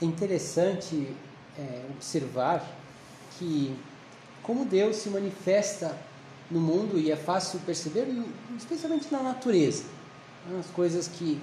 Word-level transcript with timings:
É 0.00 0.04
interessante 0.04 1.14
é, 1.58 1.82
observar 1.90 2.66
que 3.38 3.74
como 4.42 4.64
Deus 4.64 4.96
se 4.96 5.08
manifesta 5.08 5.96
no 6.50 6.60
mundo 6.60 6.98
e 6.98 7.10
é 7.10 7.16
fácil 7.16 7.58
perceber, 7.60 8.06
especialmente 8.56 9.10
na 9.10 9.22
natureza, 9.22 9.84
né, 10.46 10.60
as 10.60 10.70
coisas 10.70 11.08
que 11.08 11.40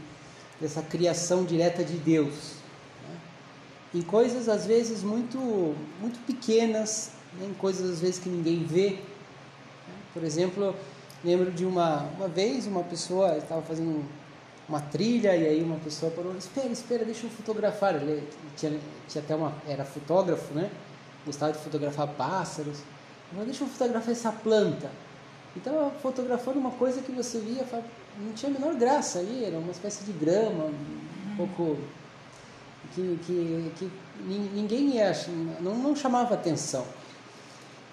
dessa 0.62 0.82
criação 0.82 1.44
direta 1.44 1.84
de 1.84 1.98
Deus, 1.98 2.54
né, 3.08 3.18
em 3.96 4.02
coisas 4.02 4.48
às 4.48 4.66
vezes 4.66 5.04
muito 5.04 5.38
muito 6.00 6.24
pequenas, 6.26 7.12
né, 7.38 7.48
em 7.48 7.54
coisas 7.56 7.90
às 7.90 8.00
vezes 8.00 8.20
que 8.20 8.30
ninguém 8.30 8.64
vê. 8.64 8.92
Né. 8.92 9.96
Por 10.14 10.24
exemplo, 10.24 10.76
lembro 11.24 11.52
de 11.52 11.66
uma 11.66 12.04
uma 12.16 12.28
vez 12.28 12.66
uma 12.66 12.84
pessoa 12.84 13.38
estava 13.38 13.62
fazendo 13.64 14.06
uma 14.68 14.80
trilha 14.80 15.36
e 15.36 15.48
aí 15.48 15.62
uma 15.62 15.78
pessoa 15.78 16.12
falou, 16.12 16.36
espera, 16.38 16.68
espera, 16.68 17.06
deixa 17.06 17.26
eu 17.26 17.30
fotografar. 17.30 17.96
Ele 17.96 18.28
tinha, 18.56 18.80
tinha 19.08 19.24
até 19.24 19.36
uma, 19.36 19.54
era 19.68 19.84
fotógrafo, 19.84 20.54
né? 20.54 20.70
Gostava 21.26 21.52
de 21.52 21.60
fotografar 21.60 22.08
pássaros. 22.10 22.80
Falei, 23.30 23.46
deixa 23.46 23.64
eu 23.64 23.68
fotografar 23.68 24.12
essa 24.12 24.32
planta. 24.32 24.90
Então, 25.56 25.92
fotografando 26.02 26.60
uma 26.60 26.72
coisa 26.72 27.02
que 27.02 27.12
você 27.12 27.40
via, 27.40 27.66
não 28.18 28.34
tinha 28.34 28.50
a 28.50 28.54
menor 28.54 28.76
graça 28.76 29.20
ali, 29.20 29.46
era 29.46 29.58
uma 29.58 29.72
espécie 29.72 30.04
de 30.04 30.12
grama, 30.12 30.66
um 30.66 31.36
pouco 31.38 31.78
que, 32.96 33.20
que, 33.26 33.72
que 33.78 33.92
ninguém 34.26 34.96
ia, 34.96 35.12
não, 35.60 35.76
não 35.76 35.96
chamava 35.96 36.34
atenção. 36.34 36.86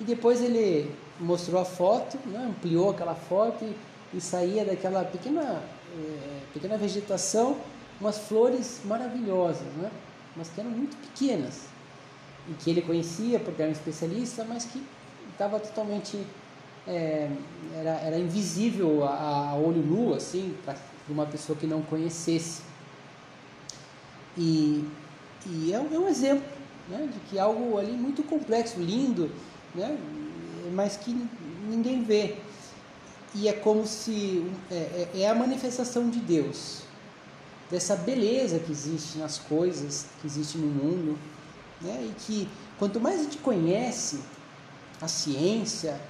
E 0.00 0.04
depois 0.04 0.40
ele 0.40 0.94
mostrou 1.18 1.60
a 1.60 1.64
foto, 1.64 2.18
né? 2.26 2.46
ampliou 2.48 2.90
aquela 2.90 3.14
foto 3.14 3.62
e, 3.62 4.16
e 4.16 4.20
saía 4.20 4.64
daquela 4.64 5.04
pequena 5.04 5.62
é, 5.98 6.40
pequena 6.52 6.76
vegetação, 6.76 7.58
umas 8.00 8.18
flores 8.18 8.80
maravilhosas, 8.84 9.66
né? 9.76 9.90
mas 10.36 10.48
que 10.48 10.60
eram 10.60 10.70
muito 10.70 10.96
pequenas. 10.96 11.64
E 12.48 12.54
que 12.54 12.70
ele 12.70 12.82
conhecia 12.82 13.38
porque 13.38 13.60
era 13.60 13.70
um 13.70 13.72
especialista, 13.72 14.44
mas 14.44 14.64
que 14.64 14.82
estava 15.32 15.60
totalmente 15.60 16.18
é, 16.86 17.28
era, 17.74 17.90
era 18.00 18.18
invisível 18.18 19.04
a, 19.04 19.50
a 19.50 19.54
olho 19.54 19.82
nu 19.82 20.14
assim 20.14 20.56
para 20.64 20.76
uma 21.08 21.26
pessoa 21.26 21.58
que 21.58 21.66
não 21.66 21.82
conhecesse. 21.82 22.62
E, 24.36 24.84
e 25.46 25.72
é, 25.72 25.78
um, 25.78 25.94
é 25.94 25.98
um 25.98 26.08
exemplo 26.08 26.46
né, 26.88 27.08
de 27.12 27.18
que 27.28 27.38
algo 27.38 27.78
ali 27.78 27.92
muito 27.92 28.22
complexo, 28.22 28.80
lindo, 28.80 29.30
né, 29.74 29.96
mas 30.72 30.96
que 30.96 31.16
ninguém 31.68 32.02
vê 32.02 32.36
e 33.34 33.48
é 33.48 33.52
como 33.52 33.86
se 33.86 34.44
é, 34.70 34.74
é, 34.74 35.20
é, 35.22 35.28
a 35.28 35.34
manifestação 35.34 36.08
de 36.10 36.18
Deus, 36.18 36.82
dessa 37.70 37.94
beleza 37.94 38.58
que 38.58 38.72
existe 38.72 39.18
nas 39.18 39.38
coisas, 39.38 40.06
que 40.20 40.26
existe 40.26 40.58
no 40.58 40.66
mundo, 40.66 41.18
né? 41.80 42.08
e 42.10 42.14
que 42.18 42.48
quanto 42.78 42.98
mais 42.98 43.20
a 43.20 43.22
gente 43.24 43.38
conhece 43.38 44.20
a 45.00 45.06
ciência, 45.06 46.00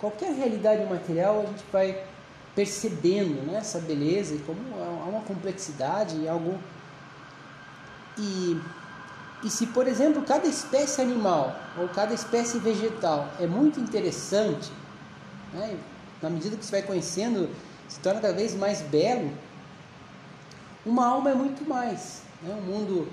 qualquer 0.00 0.32
realidade 0.32 0.84
material, 0.86 1.42
a 1.42 1.46
gente 1.46 1.64
vai 1.70 2.02
percebendo 2.54 3.46
né? 3.46 3.58
essa 3.58 3.78
beleza 3.78 4.34
e 4.34 4.38
como 4.38 4.58
há 4.80 5.08
uma 5.08 5.20
complexidade 5.22 6.16
e 6.16 6.28
algo. 6.28 6.58
E, 8.16 8.60
e 9.44 9.50
se, 9.50 9.66
por 9.66 9.86
exemplo, 9.86 10.22
cada 10.22 10.46
espécie 10.46 11.02
animal 11.02 11.54
ou 11.78 11.88
cada 11.88 12.14
espécie 12.14 12.58
vegetal 12.58 13.28
é 13.38 13.46
muito 13.46 13.78
interessante, 13.78 14.70
né? 15.52 15.78
Na 16.22 16.30
medida 16.30 16.56
que 16.56 16.64
você 16.64 16.70
vai 16.70 16.82
conhecendo, 16.82 17.50
se 17.88 17.98
torna 18.00 18.20
cada 18.20 18.32
vez 18.32 18.54
mais 18.54 18.80
belo, 18.80 19.30
uma 20.86 21.06
alma 21.06 21.30
é 21.30 21.34
muito 21.34 21.68
mais. 21.68 22.22
Né? 22.42 22.54
O, 22.58 22.62
mundo, 22.62 23.08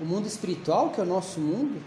o 0.00 0.04
mundo 0.04 0.26
espiritual, 0.26 0.90
que 0.90 1.00
é 1.00 1.02
o 1.02 1.06
nosso 1.06 1.40
mundo, 1.40 1.82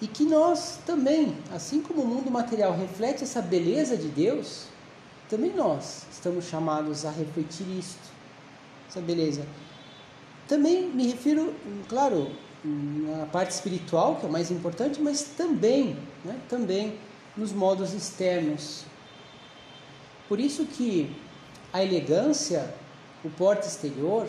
e 0.00 0.06
que 0.06 0.24
nós 0.24 0.78
também, 0.84 1.36
assim 1.52 1.80
como 1.80 2.02
o 2.02 2.06
mundo 2.06 2.30
material 2.30 2.76
reflete 2.76 3.24
essa 3.24 3.42
beleza 3.42 3.96
de 3.96 4.08
Deus, 4.08 4.66
também 5.28 5.52
nós 5.54 6.06
estamos 6.10 6.44
chamados 6.46 7.04
a 7.04 7.10
refletir 7.10 7.66
isto, 7.78 8.08
essa 8.88 9.00
beleza. 9.00 9.44
Também 10.46 10.88
me 10.88 11.08
refiro, 11.08 11.54
claro, 11.88 12.30
na 12.64 13.26
parte 13.26 13.50
espiritual, 13.50 14.16
que 14.16 14.26
é 14.26 14.28
o 14.28 14.32
mais 14.32 14.50
importante, 14.50 15.00
mas 15.00 15.22
também, 15.22 15.96
né, 16.24 16.38
também 16.48 16.98
nos 17.36 17.52
modos 17.52 17.92
externos, 17.92 18.84
por 20.28 20.38
isso 20.38 20.66
que 20.66 21.14
a 21.72 21.82
elegância, 21.82 22.72
o 23.24 23.30
porte 23.30 23.66
exterior, 23.66 24.28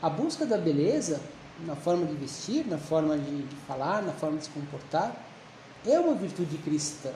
a 0.00 0.08
busca 0.08 0.44
da 0.44 0.56
beleza 0.56 1.20
na 1.66 1.76
forma 1.76 2.06
de 2.06 2.14
vestir, 2.14 2.66
na 2.66 2.78
forma 2.78 3.16
de, 3.16 3.46
falar, 3.66 4.02
na 4.02 4.12
forma 4.12 4.38
de 4.38 4.44
se 4.44 4.50
comportar, 4.50 5.14
é 5.86 5.98
uma 5.98 6.14
virtude 6.14 6.56
cristã. 6.58 7.10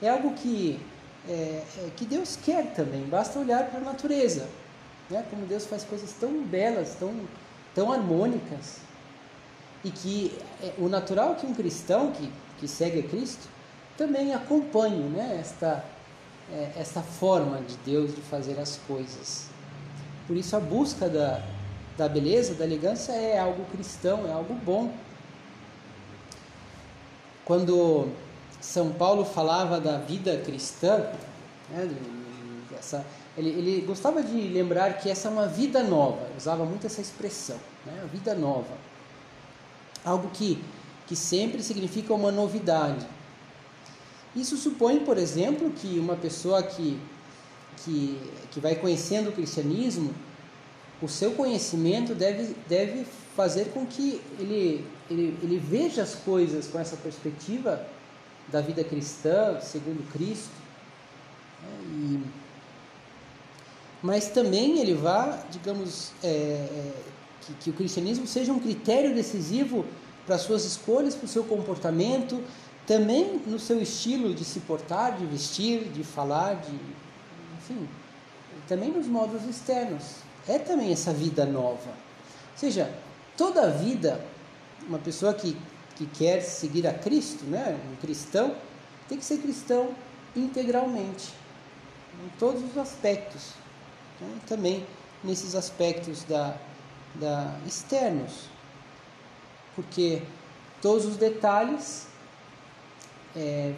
É 0.00 0.08
algo 0.08 0.32
que, 0.34 0.80
é, 1.28 1.32
é, 1.32 1.90
que 1.96 2.04
Deus 2.04 2.36
quer 2.36 2.72
também, 2.74 3.02
basta 3.02 3.38
olhar 3.38 3.68
para 3.68 3.80
a 3.80 3.82
natureza, 3.82 4.48
né? 5.10 5.24
como 5.28 5.44
Deus 5.46 5.66
faz 5.66 5.84
coisas 5.84 6.12
tão 6.12 6.42
belas, 6.42 6.94
tão, 6.94 7.12
tão 7.74 7.92
harmônicas, 7.92 8.78
e 9.84 9.90
que 9.90 10.38
é, 10.62 10.72
o 10.78 10.88
natural 10.88 11.34
que 11.34 11.46
um 11.46 11.54
cristão 11.54 12.12
que, 12.12 12.30
que 12.58 12.68
segue 12.68 13.00
a 13.00 13.02
Cristo 13.02 13.48
também 13.96 14.32
acompanhe 14.32 15.02
né? 15.08 15.38
esta 15.40 15.84
é, 16.52 16.72
essa 16.76 17.02
forma 17.02 17.60
de 17.60 17.76
Deus 17.84 18.14
de 18.14 18.20
fazer 18.22 18.58
as 18.58 18.78
coisas. 18.86 19.46
Por 20.26 20.36
isso 20.36 20.56
a 20.56 20.60
busca 20.60 21.08
da, 21.08 21.42
da 21.96 22.08
beleza, 22.08 22.54
da 22.54 22.64
elegância 22.64 23.12
é 23.12 23.38
algo 23.38 23.64
cristão, 23.66 24.26
é 24.26 24.32
algo 24.32 24.54
bom. 24.54 24.92
Quando 27.44 28.08
São 28.60 28.92
Paulo 28.92 29.24
falava 29.24 29.80
da 29.80 29.98
vida 29.98 30.36
cristã, 30.38 31.10
né, 31.70 31.90
essa, 32.78 33.04
ele, 33.36 33.50
ele, 33.50 33.80
gostava 33.86 34.22
de 34.22 34.36
lembrar 34.48 34.98
que 34.98 35.10
essa 35.10 35.28
é 35.28 35.30
uma 35.30 35.46
vida 35.46 35.82
nova, 35.82 36.28
usava 36.36 36.64
muito 36.64 36.86
essa 36.86 37.00
expressão, 37.00 37.56
né, 37.86 38.00
a 38.02 38.06
vida 38.06 38.34
nova. 38.34 38.76
Algo 40.04 40.28
que, 40.30 40.62
que 41.06 41.16
sempre 41.16 41.62
significa 41.62 42.14
uma 42.14 42.30
novidade. 42.30 43.06
Isso 44.34 44.56
supõe, 44.56 45.00
por 45.00 45.18
exemplo, 45.18 45.70
que 45.70 45.98
uma 45.98 46.16
pessoa 46.16 46.62
que, 46.62 46.98
que, 47.78 48.20
que 48.50 48.60
vai 48.60 48.74
conhecendo 48.74 49.30
o 49.30 49.32
cristianismo, 49.32 50.14
o 51.00 51.08
seu 51.08 51.32
conhecimento 51.32 52.14
deve, 52.14 52.54
deve 52.68 53.06
fazer 53.36 53.66
com 53.66 53.86
que 53.86 54.20
ele, 54.38 54.84
ele, 55.10 55.38
ele 55.42 55.58
veja 55.58 56.02
as 56.02 56.14
coisas 56.14 56.66
com 56.66 56.78
essa 56.78 56.96
perspectiva 56.96 57.86
da 58.48 58.60
vida 58.60 58.82
cristã, 58.82 59.60
segundo 59.60 60.02
Cristo. 60.12 60.50
Né? 61.62 61.68
E, 61.84 62.20
mas 64.02 64.28
também 64.28 64.78
ele 64.78 64.94
vá, 64.94 65.42
digamos, 65.50 66.12
é, 66.22 66.28
é, 66.28 66.92
que, 67.40 67.52
que 67.54 67.70
o 67.70 67.72
cristianismo 67.72 68.26
seja 68.26 68.52
um 68.52 68.58
critério 68.58 69.14
decisivo 69.14 69.84
para 70.24 70.36
as 70.36 70.42
suas 70.42 70.64
escolhas, 70.64 71.14
para 71.14 71.24
o 71.24 71.28
seu 71.28 71.42
comportamento, 71.44 72.42
também 72.88 73.42
no 73.46 73.58
seu 73.58 73.82
estilo 73.82 74.32
de 74.32 74.46
se 74.46 74.60
portar, 74.60 75.14
de 75.18 75.26
vestir, 75.26 75.90
de 75.90 76.02
falar, 76.02 76.54
de 76.54 76.74
enfim, 77.58 77.86
também 78.66 78.90
nos 78.90 79.06
modos 79.06 79.44
externos. 79.44 80.22
É 80.48 80.58
também 80.58 80.90
essa 80.90 81.12
vida 81.12 81.44
nova. 81.44 81.90
Ou 81.90 82.56
seja, 82.56 82.90
toda 83.36 83.64
a 83.64 83.68
vida, 83.68 84.24
uma 84.88 84.98
pessoa 84.98 85.34
que, 85.34 85.54
que 85.96 86.06
quer 86.06 86.40
seguir 86.40 86.86
a 86.86 86.94
Cristo, 86.94 87.44
né, 87.44 87.78
um 87.92 87.96
cristão, 87.96 88.56
tem 89.06 89.18
que 89.18 89.24
ser 89.24 89.36
cristão 89.36 89.90
integralmente, 90.34 91.34
em 92.24 92.38
todos 92.38 92.62
os 92.62 92.78
aspectos. 92.78 93.52
Né, 94.18 94.38
também 94.46 94.86
nesses 95.22 95.54
aspectos 95.54 96.24
da, 96.24 96.56
da 97.16 97.54
externos, 97.66 98.48
porque 99.76 100.22
todos 100.80 101.04
os 101.04 101.16
detalhes 101.18 102.08
é, 103.36 103.74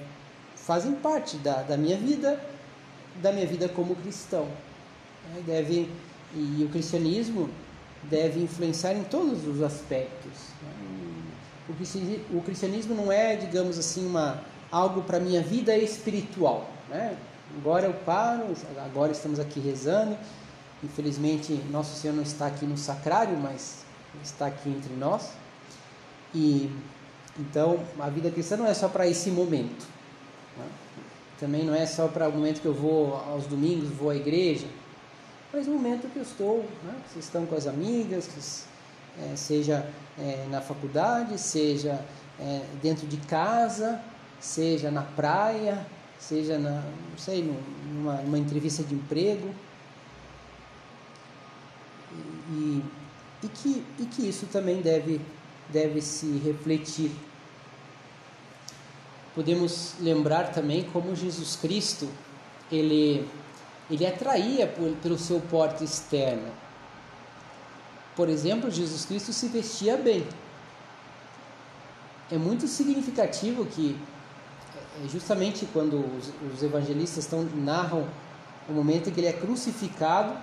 fazem 0.56 0.92
parte 0.92 1.36
da, 1.38 1.62
da 1.62 1.76
minha 1.76 1.96
vida, 1.96 2.40
da 3.22 3.32
minha 3.32 3.46
vida 3.46 3.68
como 3.68 3.94
cristão. 3.96 4.46
Né? 5.34 5.42
Deve, 5.46 5.90
e 6.34 6.64
o 6.64 6.68
cristianismo 6.68 7.50
deve 8.04 8.42
influenciar 8.42 8.94
em 8.94 9.04
todos 9.04 9.46
os 9.46 9.62
aspectos. 9.62 10.32
Né? 10.62 12.20
O 12.32 12.42
cristianismo 12.42 12.94
não 12.94 13.12
é, 13.12 13.36
digamos 13.36 13.78
assim, 13.78 14.06
uma, 14.06 14.42
algo 14.70 15.02
para 15.02 15.18
a 15.18 15.20
minha 15.20 15.42
vida 15.42 15.76
espiritual. 15.76 16.68
Né? 16.88 17.16
Agora 17.58 17.86
eu 17.86 17.92
paro, 17.92 18.54
agora 18.84 19.12
estamos 19.12 19.38
aqui 19.38 19.60
rezando. 19.60 20.16
Infelizmente, 20.82 21.52
Nosso 21.70 21.96
Senhor 21.96 22.14
não 22.14 22.22
está 22.22 22.46
aqui 22.46 22.64
no 22.64 22.76
sacrário, 22.76 23.36
mas 23.36 23.84
está 24.22 24.46
aqui 24.46 24.68
entre 24.68 24.94
nós. 24.94 25.32
E 26.34 26.70
então, 27.40 27.80
a 27.98 28.10
vida 28.10 28.30
cristã 28.30 28.56
não 28.56 28.66
é 28.66 28.74
só 28.74 28.88
para 28.88 29.06
esse 29.06 29.30
momento. 29.30 29.86
Né? 30.56 30.66
Também 31.38 31.64
não 31.64 31.74
é 31.74 31.86
só 31.86 32.06
para 32.06 32.28
o 32.28 32.32
momento 32.32 32.60
que 32.60 32.66
eu 32.66 32.74
vou 32.74 33.14
aos 33.14 33.46
domingos, 33.46 33.88
vou 33.88 34.10
à 34.10 34.16
igreja, 34.16 34.66
mas 35.52 35.66
o 35.66 35.70
momento 35.70 36.06
que 36.12 36.18
eu 36.18 36.22
estou, 36.22 36.58
né? 36.84 36.94
vocês 37.08 37.24
estão 37.24 37.46
com 37.46 37.56
as 37.56 37.66
amigas, 37.66 38.66
é, 39.18 39.34
seja 39.36 39.86
é, 40.18 40.46
na 40.50 40.60
faculdade, 40.60 41.38
seja 41.38 42.04
é, 42.38 42.62
dentro 42.82 43.06
de 43.06 43.16
casa, 43.16 44.00
seja 44.38 44.90
na 44.90 45.02
praia, 45.02 45.86
seja 46.18 46.58
na, 46.58 46.82
não 47.10 47.18
sei, 47.18 47.42
numa, 47.42 48.16
numa 48.16 48.38
entrevista 48.38 48.82
de 48.82 48.94
emprego. 48.94 49.52
E, 52.52 52.82
e, 53.42 53.48
que, 53.48 53.84
e 53.98 54.04
que 54.04 54.28
isso 54.28 54.46
também 54.46 54.82
deve, 54.82 55.20
deve 55.70 56.02
se 56.02 56.26
refletir 56.44 57.10
podemos 59.40 59.94
lembrar 59.98 60.52
também 60.52 60.84
como 60.92 61.16
Jesus 61.16 61.56
Cristo 61.56 62.06
ele 62.70 63.26
ele 63.90 64.06
atraía 64.06 64.66
por, 64.66 64.94
pelo 64.96 65.18
seu 65.18 65.40
porte 65.40 65.82
externo. 65.82 66.52
Por 68.14 68.28
exemplo, 68.28 68.70
Jesus 68.70 69.06
Cristo 69.06 69.32
se 69.32 69.48
vestia 69.48 69.96
bem. 69.96 70.26
É 72.30 72.36
muito 72.36 72.68
significativo 72.68 73.64
que 73.64 73.98
é, 75.02 75.08
justamente 75.08 75.66
quando 75.72 76.04
os, 76.18 76.30
os 76.52 76.62
evangelistas 76.62 77.24
estão, 77.24 77.42
narram 77.54 78.06
o 78.68 78.72
momento 78.72 79.08
em 79.08 79.12
que 79.12 79.20
ele 79.20 79.26
é 79.26 79.32
crucificado, 79.32 80.36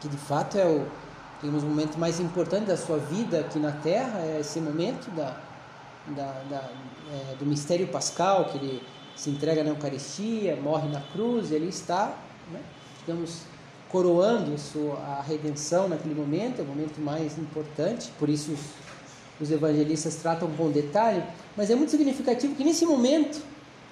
que 0.00 0.08
de 0.08 0.16
fato 0.16 0.56
é 0.56 0.64
o 0.64 0.86
digamos, 1.40 1.64
o 1.64 1.66
momento 1.66 1.98
mais 1.98 2.20
importante 2.20 2.66
da 2.66 2.76
sua 2.76 2.98
vida 2.98 3.40
aqui 3.40 3.58
na 3.58 3.72
Terra, 3.72 4.20
é 4.20 4.38
esse 4.40 4.60
momento 4.60 5.10
da, 5.10 5.36
da, 6.14 6.42
da 6.50 6.70
é, 7.10 7.36
do 7.36 7.46
mistério 7.46 7.88
pascal, 7.88 8.46
que 8.46 8.58
ele 8.58 8.82
se 9.16 9.30
entrega 9.30 9.64
na 9.64 9.70
Eucaristia, 9.70 10.56
morre 10.56 10.88
na 10.88 11.00
cruz, 11.00 11.50
ele 11.50 11.68
está, 11.68 12.14
né, 12.52 12.60
digamos, 13.00 13.42
coroando 13.88 14.54
a 15.06 15.22
redenção 15.22 15.88
naquele 15.88 16.14
momento, 16.14 16.60
é 16.60 16.62
o 16.62 16.66
momento 16.66 17.00
mais 17.00 17.38
importante, 17.38 18.12
por 18.18 18.28
isso 18.28 18.52
os, 18.52 18.60
os 19.40 19.50
evangelistas 19.50 20.16
tratam 20.16 20.50
com 20.50 20.70
detalhe, 20.70 21.22
mas 21.56 21.70
é 21.70 21.74
muito 21.74 21.90
significativo 21.90 22.54
que 22.54 22.62
nesse 22.62 22.84
momento 22.84 23.40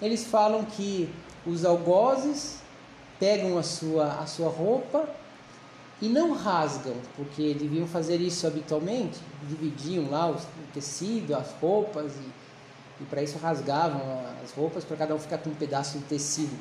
eles 0.00 0.24
falam 0.24 0.64
que 0.64 1.08
os 1.46 1.64
algozes 1.64 2.60
pegam 3.18 3.56
a 3.56 3.62
sua, 3.62 4.20
a 4.20 4.26
sua 4.26 4.50
roupa 4.50 5.08
e 6.00 6.08
não 6.08 6.32
rasgam, 6.32 6.94
porque 7.16 7.54
deviam 7.54 7.86
fazer 7.86 8.20
isso 8.20 8.46
habitualmente, 8.46 9.18
dividiam 9.48 10.10
lá 10.10 10.30
o 10.30 10.36
tecido, 10.74 11.34
as 11.34 11.52
roupas 11.60 12.12
e 12.16 12.46
e 13.00 13.04
para 13.04 13.22
isso 13.22 13.38
rasgavam 13.38 14.00
as 14.42 14.52
roupas 14.52 14.84
para 14.84 14.96
cada 14.96 15.14
um 15.14 15.18
ficar 15.18 15.38
com 15.38 15.50
um 15.50 15.54
pedaço 15.54 15.98
de 15.98 16.04
tecido. 16.04 16.56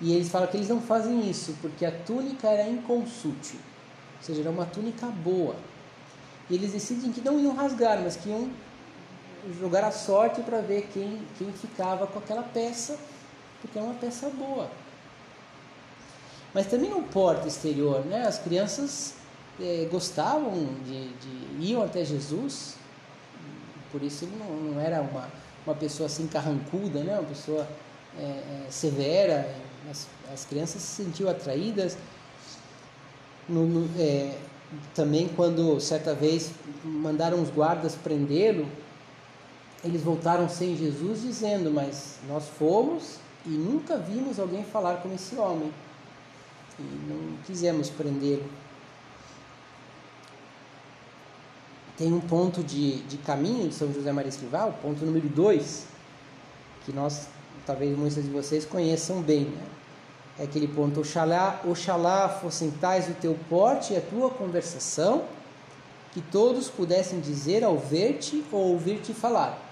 E 0.00 0.14
eles 0.14 0.30
falam 0.30 0.48
que 0.48 0.56
eles 0.56 0.68
não 0.68 0.80
fazem 0.80 1.28
isso 1.28 1.54
porque 1.60 1.84
a 1.84 1.92
túnica 1.92 2.48
era 2.48 2.68
inconsútil, 2.68 3.60
ou 4.18 4.22
seja, 4.22 4.40
era 4.40 4.50
uma 4.50 4.64
túnica 4.64 5.06
boa. 5.06 5.54
E 6.48 6.54
eles 6.54 6.72
decidem 6.72 7.12
que 7.12 7.20
não 7.20 7.38
iam 7.38 7.54
rasgar, 7.54 8.00
mas 8.02 8.16
que 8.16 8.30
iam 8.30 8.50
jogar 9.60 9.84
a 9.84 9.92
sorte 9.92 10.40
para 10.40 10.60
ver 10.60 10.88
quem, 10.92 11.20
quem 11.38 11.52
ficava 11.52 12.06
com 12.06 12.18
aquela 12.18 12.42
peça, 12.42 12.98
porque 13.60 13.78
é 13.78 13.82
uma 13.82 13.94
peça 13.94 14.30
boa. 14.30 14.70
Mas 16.52 16.66
também 16.66 16.90
no 16.90 17.02
porte 17.02 17.48
exterior, 17.48 18.04
né? 18.04 18.26
as 18.26 18.38
crianças 18.38 19.14
eh, 19.60 19.88
gostavam 19.90 20.52
de, 20.84 21.08
de 21.14 21.66
iam 21.66 21.82
até 21.82 22.04
Jesus, 22.04 22.74
por 23.92 24.02
isso 24.02 24.24
ele 24.24 24.36
não, 24.36 24.72
não 24.72 24.80
era 24.80 25.00
uma 25.00 25.28
uma 25.66 25.74
pessoa 25.74 26.06
assim 26.06 26.26
carrancuda, 26.26 27.02
né? 27.02 27.14
uma 27.14 27.28
pessoa 27.28 27.66
é, 28.18 28.22
é, 28.22 28.66
severa. 28.70 29.54
As, 29.90 30.06
as, 30.32 30.44
crianças 30.44 30.82
se 30.82 31.04
sentiam 31.04 31.30
atraídas. 31.30 31.96
No, 33.48 33.66
no, 33.66 34.00
é, 34.00 34.36
também 34.94 35.28
quando 35.28 35.80
certa 35.80 36.14
vez 36.14 36.52
mandaram 36.84 37.42
os 37.42 37.50
guardas 37.50 37.94
prendê-lo, 37.94 38.66
eles 39.82 40.02
voltaram 40.02 40.48
sem 40.48 40.76
Jesus 40.76 41.22
dizendo, 41.22 41.70
mas 41.70 42.18
nós 42.28 42.44
fomos 42.58 43.16
e 43.46 43.50
nunca 43.50 43.96
vimos 43.96 44.38
alguém 44.38 44.62
falar 44.62 44.96
com 44.96 45.12
esse 45.12 45.34
homem. 45.36 45.72
E 46.80 47.08
não 47.08 47.36
quisemos 47.44 47.90
prendê-lo. 47.90 48.48
tem 52.00 52.14
um 52.14 52.20
ponto 52.20 52.64
de, 52.64 53.02
de 53.02 53.18
caminho 53.18 53.68
de 53.68 53.74
São 53.74 53.92
José 53.92 54.10
Maria 54.10 54.30
Escrivá, 54.30 54.64
o 54.64 54.72
ponto 54.72 55.04
número 55.04 55.28
2, 55.28 55.84
que 56.86 56.94
nós, 56.94 57.28
talvez 57.66 57.94
muitos 57.94 58.24
de 58.24 58.30
vocês 58.30 58.64
conheçam 58.64 59.20
bem. 59.20 59.44
Né? 59.44 59.62
É 60.38 60.44
aquele 60.44 60.66
ponto, 60.66 61.00
oxalá, 61.00 61.60
oxalá 61.62 62.26
fossem 62.26 62.70
tais 62.70 63.06
o 63.06 63.12
teu 63.12 63.38
porte 63.50 63.92
e 63.92 63.98
a 63.98 64.00
tua 64.00 64.30
conversação, 64.30 65.24
que 66.12 66.22
todos 66.22 66.70
pudessem 66.70 67.20
dizer 67.20 67.62
ao 67.62 67.76
ver-te 67.76 68.42
ou 68.50 68.72
ouvir-te 68.72 69.12
falar. 69.12 69.62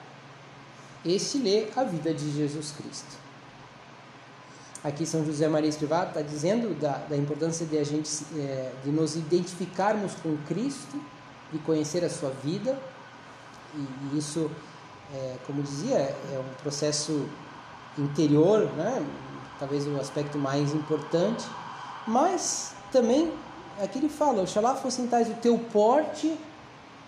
Este 1.07 1.39
lê 1.39 1.69
a 1.75 1.83
vida 1.83 2.13
de 2.13 2.31
Jesus 2.31 2.73
Cristo. 2.73 3.28
Aqui 4.85 5.05
São 5.05 5.25
José 5.25 5.49
Maria 5.49 5.69
Escrivá 5.69 6.05
está 6.05 6.23
dizendo 6.23 6.79
da, 6.79 6.99
da 6.99 7.17
importância 7.17 7.67
de 7.67 7.77
a 7.79 7.85
gente 7.85 8.09
é, 8.37 8.71
de 8.85 8.91
nos 8.91 9.17
identificarmos 9.17 10.15
com 10.15 10.37
Cristo 10.47 11.01
de 11.53 11.59
conhecer 11.61 12.05
a 12.05 12.11
sua 12.11 12.31
vida, 12.31 12.79
e, 13.75 14.19
isso, 14.19 14.51
é, 15.15 15.37
como 15.47 15.63
dizia, 15.63 15.97
é 15.97 16.39
um 16.39 16.63
processo 16.63 17.29
interior, 17.99 18.71
né? 18.77 19.05
talvez 19.59 19.87
o 19.87 19.99
aspecto 19.99 20.39
mais 20.39 20.73
importante, 20.73 21.45
mas 22.07 22.75
também 22.93 23.33
aqui 23.83 23.99
ele 23.99 24.09
fala: 24.09 24.43
Oxalá 24.43 24.75
fossem 24.75 25.07
tais 25.07 25.29
o 25.29 25.35
teu 25.35 25.59
porte 25.59 26.39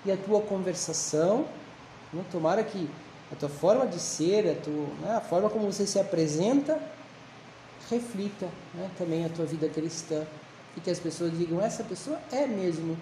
e 0.05 0.11
a 0.11 0.17
tua 0.17 0.41
conversação, 0.41 1.47
né? 2.12 2.25
tomara 2.31 2.65
que 2.65 2.91
a 3.33 3.37
tua 3.37 3.49
forma 3.49 3.87
de 3.87 4.00
ser, 4.00 4.50
a, 4.50 4.55
tua, 4.61 4.87
né? 5.03 5.17
a 5.17 5.21
forma 5.21 5.49
como 5.49 5.71
você 5.71 5.87
se 5.87 5.99
apresenta, 5.99 6.81
reflita 7.91 8.47
né? 8.75 8.91
também 8.97 9.25
a 9.25 9.29
tua 9.29 9.45
vida 9.45 9.69
cristã 9.69 10.25
e 10.77 10.81
que 10.81 10.91
as 10.91 10.99
pessoas 10.99 11.37
digam: 11.37 11.61
essa 11.61 11.83
pessoa 11.85 12.19
é 12.31 12.47
mesmo 12.47 12.97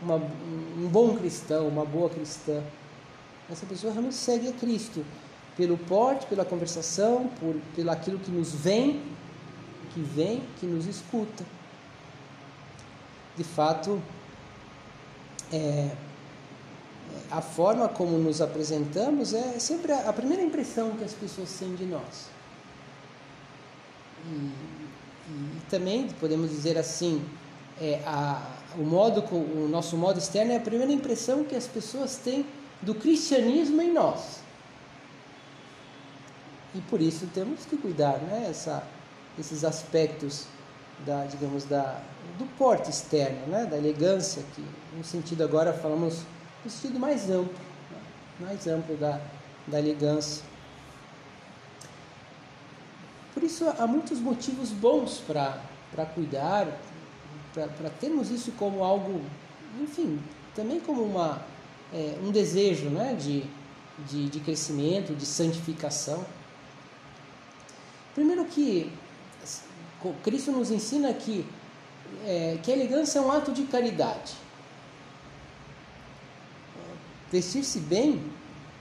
uma, 0.00 0.16
um 0.16 0.88
bom 0.88 1.16
cristão, 1.16 1.68
uma 1.68 1.84
boa 1.84 2.08
cristã. 2.08 2.62
Essa 3.50 3.66
pessoa 3.66 3.92
realmente 3.92 4.16
segue 4.16 4.48
a 4.48 4.52
Cristo 4.52 5.04
pelo 5.56 5.76
porte, 5.76 6.26
pela 6.26 6.44
conversação, 6.44 7.28
por 7.40 7.56
pelo 7.74 7.90
aquilo 7.90 8.18
que 8.18 8.30
nos 8.30 8.52
vem, 8.52 9.02
que 9.92 10.00
vem, 10.00 10.42
que 10.58 10.66
nos 10.66 10.86
escuta. 10.86 11.44
De 13.36 13.44
fato, 13.44 14.00
é, 15.52 15.90
a 17.30 17.40
forma 17.40 17.88
como 17.88 18.18
nos 18.18 18.40
apresentamos 18.40 19.34
é 19.34 19.58
sempre 19.58 19.92
a, 19.92 20.08
a 20.08 20.12
primeira 20.12 20.42
impressão 20.42 20.92
que 20.92 21.04
as 21.04 21.12
pessoas 21.12 21.52
têm 21.58 21.74
de 21.74 21.84
nós. 21.84 22.34
E, 24.26 24.52
e 25.28 25.60
também 25.70 26.08
podemos 26.20 26.50
dizer 26.50 26.78
assim, 26.78 27.24
é, 27.80 28.00
a, 28.06 28.42
o 28.76 28.82
modo 28.82 29.22
o 29.34 29.68
nosso 29.68 29.96
modo 29.96 30.18
externo 30.18 30.52
é 30.52 30.56
a 30.56 30.60
primeira 30.60 30.92
impressão 30.92 31.44
que 31.44 31.54
as 31.54 31.66
pessoas 31.66 32.16
têm 32.16 32.46
do 32.82 32.94
cristianismo 32.94 33.80
em 33.80 33.92
nós. 33.92 34.40
E 36.74 36.80
por 36.82 37.00
isso 37.00 37.26
temos 37.32 37.64
que 37.64 37.76
cuidar, 37.76 38.18
né? 38.18 38.48
Essa, 38.50 38.82
esses 39.38 39.64
aspectos 39.64 40.46
da 41.06 41.24
digamos 41.24 41.64
da 41.64 42.00
do 42.38 42.46
porte 42.56 42.90
externo, 42.90 43.46
né? 43.46 43.66
Da 43.66 43.76
elegância 43.76 44.42
que 44.54 44.64
no 44.96 45.04
sentido 45.04 45.44
agora 45.44 45.72
falamos 45.72 46.22
no 46.64 46.70
sentido 46.70 46.98
mais 46.98 47.30
amplo, 47.30 47.54
né? 47.90 47.98
mais 48.40 48.66
amplo 48.66 48.96
da 48.96 49.20
da 49.66 49.78
elegância. 49.78 50.42
Por 53.34 53.42
isso 53.42 53.68
há 53.78 53.86
muitos 53.86 54.20
motivos 54.20 54.70
bons 54.70 55.20
para 55.26 56.06
cuidar, 56.14 56.68
para 57.52 57.90
termos 58.00 58.30
isso 58.30 58.52
como 58.52 58.84
algo, 58.84 59.20
enfim, 59.82 60.20
também 60.54 60.78
como 60.78 61.02
uma, 61.02 61.44
é, 61.92 62.16
um 62.22 62.30
desejo 62.30 62.88
né, 62.90 63.14
de, 63.14 63.44
de, 64.08 64.28
de 64.28 64.40
crescimento, 64.40 65.14
de 65.14 65.26
santificação. 65.26 66.24
Primeiro 68.14 68.44
que 68.44 68.92
Cristo 70.22 70.52
nos 70.52 70.70
ensina 70.70 71.12
que, 71.12 71.44
é, 72.24 72.58
que 72.62 72.70
a 72.70 72.76
elegância 72.76 73.18
é 73.18 73.22
um 73.22 73.32
ato 73.32 73.50
de 73.50 73.64
caridade. 73.64 74.34
Vestir-se 77.32 77.80
bem, 77.80 78.22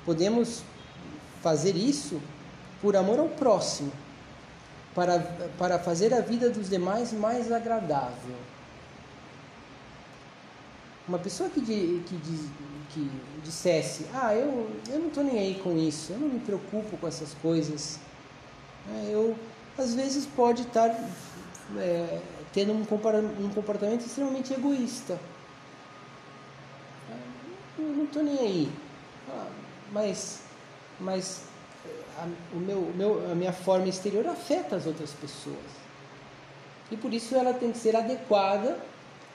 podemos 0.06 0.62
fazer 1.42 1.76
isso 1.76 2.22
por 2.82 2.96
amor 2.96 3.18
ao 3.20 3.30
próximo, 3.30 3.92
para, 4.94 5.20
para 5.58 5.80
fazer 5.80 6.14
a 6.14 6.22
vida 6.22 6.50
dos 6.50 6.70
demais 6.70 7.12
mais 7.12 7.52
agradável. 7.52 8.36
Uma 11.08 11.20
pessoa 11.20 11.50
que, 11.50 11.60
que, 11.62 12.04
que 12.90 13.12
dissesse, 13.44 14.06
ah, 14.14 14.34
eu, 14.34 14.70
eu 14.90 15.00
não 15.00 15.08
estou 15.08 15.24
nem 15.24 15.38
aí 15.38 15.62
com 15.62 15.78
isso, 15.78 16.14
eu 16.14 16.20
não 16.20 16.30
me 16.30 16.40
preocupo 16.40 16.96
com 16.98 17.08
essas 17.08 17.34
coisas, 17.42 18.00
é, 18.90 19.10
eu 19.12 19.36
às 19.78 19.94
vezes 19.94 20.26
pode 20.26 20.62
estar 20.62 20.90
é, 21.78 22.22
tendo 22.54 22.72
um, 22.72 22.82
um 22.82 23.50
comportamento 23.50 24.06
extremamente 24.06 24.54
egoísta. 24.54 25.20
Eu 27.78 27.86
não 27.86 28.04
estou 28.06 28.24
nem 28.24 28.40
aí. 28.40 28.72
Ah, 29.30 29.48
mas, 29.92 30.42
mas 31.00 31.42
a, 32.18 32.28
o 32.54 32.60
meu, 32.60 32.92
meu, 32.96 33.32
a 33.32 33.36
minha 33.36 33.54
forma 33.54 33.88
exterior 33.88 34.26
afeta 34.28 34.76
as 34.76 34.86
outras 34.86 35.12
pessoas. 35.12 35.84
E 36.92 36.98
por 36.98 37.14
isso 37.14 37.36
ela 37.36 37.54
tem 37.54 37.72
que 37.72 37.78
ser 37.78 37.96
adequada 37.96 38.78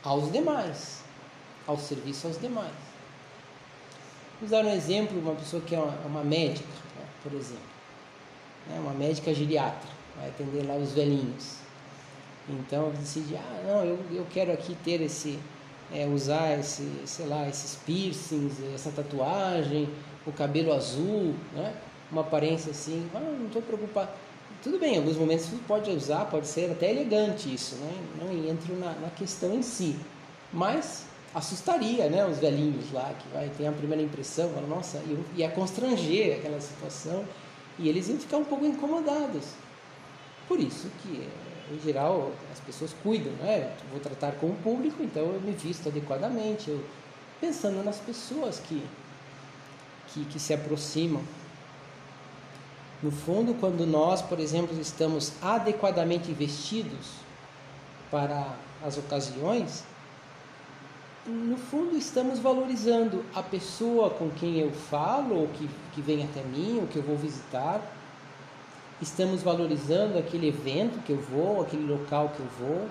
aos 0.02 0.30
demais 0.30 0.99
ao 1.68 1.76
serviço 1.76 2.26
aos 2.26 2.40
demais. 2.40 2.73
Vamos 4.40 4.50
dar 4.50 4.64
um 4.64 4.73
exemplo, 4.73 5.18
uma 5.18 5.35
pessoa 5.35 5.62
que 5.62 5.75
é 5.75 5.78
uma, 5.78 5.94
uma 6.06 6.25
médica, 6.25 6.66
né, 6.97 7.04
por 7.23 7.32
exemplo, 7.35 7.61
né, 8.68 8.78
uma 8.80 8.94
médica 8.94 9.35
geriatra, 9.35 9.90
vai 10.16 10.28
atender 10.30 10.66
lá 10.66 10.76
os 10.76 10.92
velhinhos. 10.92 11.58
Então 12.49 12.90
decide, 12.92 13.37
ah, 13.37 13.62
não, 13.66 13.85
eu, 13.85 13.99
eu 14.11 14.26
quero 14.30 14.50
aqui 14.50 14.75
ter 14.82 15.02
esse, 15.02 15.38
é, 15.92 16.06
usar 16.06 16.58
esse, 16.58 16.90
sei 17.04 17.26
lá, 17.26 17.47
esses 17.47 17.76
piercings, 17.85 18.54
essa 18.75 18.90
tatuagem, 18.90 19.88
o 20.26 20.32
cabelo 20.32 20.73
azul, 20.73 21.35
né? 21.52 21.75
Uma 22.10 22.22
aparência 22.22 22.70
assim, 22.70 23.08
ah, 23.14 23.20
não 23.20 23.46
estou 23.46 23.62
preocupado. 23.62 24.10
Tudo 24.62 24.78
bem, 24.78 24.94
em 24.94 24.98
alguns 24.98 25.16
momentos 25.16 25.46
você 25.46 25.56
pode 25.68 25.90
usar, 25.90 26.24
pode 26.26 26.46
ser 26.48 26.70
até 26.70 26.90
elegante 26.90 27.52
isso, 27.52 27.76
né? 27.76 27.92
não 28.20 28.32
entro 28.50 28.74
na, 28.76 28.92
na 28.94 29.10
questão 29.10 29.54
em 29.54 29.62
si. 29.62 29.96
Mas 30.52 31.04
assustaria 31.34 32.08
né, 32.08 32.26
os 32.26 32.38
velhinhos 32.38 32.90
lá, 32.92 33.12
que 33.18 33.28
vai 33.28 33.48
ter 33.50 33.66
a 33.66 33.72
primeira 33.72 34.02
impressão, 34.02 34.50
fala, 34.50 34.66
nossa, 34.66 35.00
ia 35.36 35.48
constranger 35.50 36.38
aquela 36.38 36.60
situação 36.60 37.24
e 37.78 37.88
eles 37.88 38.08
iam 38.08 38.18
ficar 38.18 38.38
um 38.38 38.44
pouco 38.44 38.64
incomodados. 38.64 39.44
Por 40.48 40.58
isso 40.58 40.90
que, 41.02 41.28
em 41.70 41.80
geral, 41.80 42.32
as 42.50 42.58
pessoas 42.60 42.94
cuidam, 43.02 43.32
né? 43.34 43.72
Eu 43.84 43.90
vou 43.90 44.00
tratar 44.00 44.32
com 44.32 44.46
o 44.48 44.56
público, 44.56 45.02
então 45.02 45.24
eu 45.24 45.40
me 45.40 45.52
visto 45.52 45.88
adequadamente, 45.88 46.70
eu, 46.70 46.82
pensando 47.40 47.84
nas 47.84 47.98
pessoas 47.98 48.58
que, 48.58 48.82
que, 50.08 50.24
que 50.24 50.40
se 50.40 50.54
aproximam. 50.54 51.22
No 53.02 53.12
fundo, 53.12 53.55
quando 53.55 53.87
nós, 53.87 54.21
por 54.21 54.40
exemplo, 54.40 54.78
estamos 54.81 55.33
adequadamente 55.40 56.33
vestidos 56.33 57.12
para 58.11 58.57
as 58.85 58.99
ocasiões, 58.99 59.85
no 61.26 61.57
fundo 61.57 61.97
estamos 61.97 62.38
valorizando 62.38 63.25
a 63.35 63.43
pessoa 63.43 64.11
com 64.11 64.31
quem 64.31 64.59
eu 64.59 64.73
falo, 64.73 65.43
ou 65.43 65.49
que, 65.49 65.69
que 65.93 66.00
vem 66.00 66.25
até 66.25 66.43
mim, 66.43 66.78
ou 66.81 66.87
que 66.87 66.97
eu 66.97 67.02
vou 67.02 67.17
visitar. 67.17 67.81
Estamos 69.00 69.43
valorizando 69.43 70.19
aquele 70.19 70.49
evento 70.49 71.00
que 71.05 71.12
eu 71.12 71.21
vou, 71.21 71.61
aquele 71.61 71.87
local 71.87 72.31
que 72.31 72.40
eu 72.40 72.49
vou, 72.59 72.88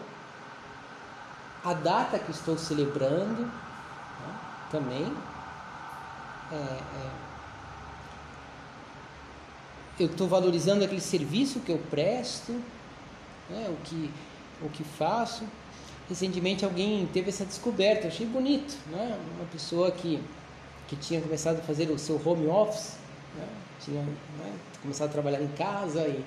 a 1.66 1.74
data 1.74 2.18
que 2.18 2.32
estou 2.32 2.58
celebrando 2.58 3.42
né, 3.42 4.40
também. 4.72 5.14
É, 6.52 6.56
é, 6.56 7.26
eu 10.00 10.08
estou 10.08 10.27
valorizando 10.27 10.84
aquele 10.84 11.01
serviço 11.01 11.60
que 11.60 11.72
eu 11.72 11.80
presto, 11.89 12.51
né, 13.50 13.70
o, 13.70 13.77
que, 13.84 14.12
o 14.62 14.70
que 14.70 14.84
faço 14.84 15.44
recentemente 16.10 16.63
alguém 16.63 17.06
teve 17.08 17.30
essa 17.30 17.46
descoberta, 17.46 18.06
eu 18.06 18.08
achei 18.08 18.25
bonito, 18.25 18.77
né? 18.89 19.20
Uma 19.36 19.46
pessoa 19.46 19.92
que, 19.92 20.20
que 20.88 20.96
tinha 20.96 21.22
começado 21.22 21.60
a 21.60 21.62
fazer 21.62 21.89
o 21.89 21.98
seu 21.98 22.20
home 22.24 22.48
office, 22.48 22.96
né? 23.36 23.48
tinha 23.84 24.01
né? 24.01 24.54
começado 24.82 25.10
a 25.10 25.12
trabalhar 25.12 25.42
em 25.42 25.50
casa 25.50 26.08
e, 26.08 26.24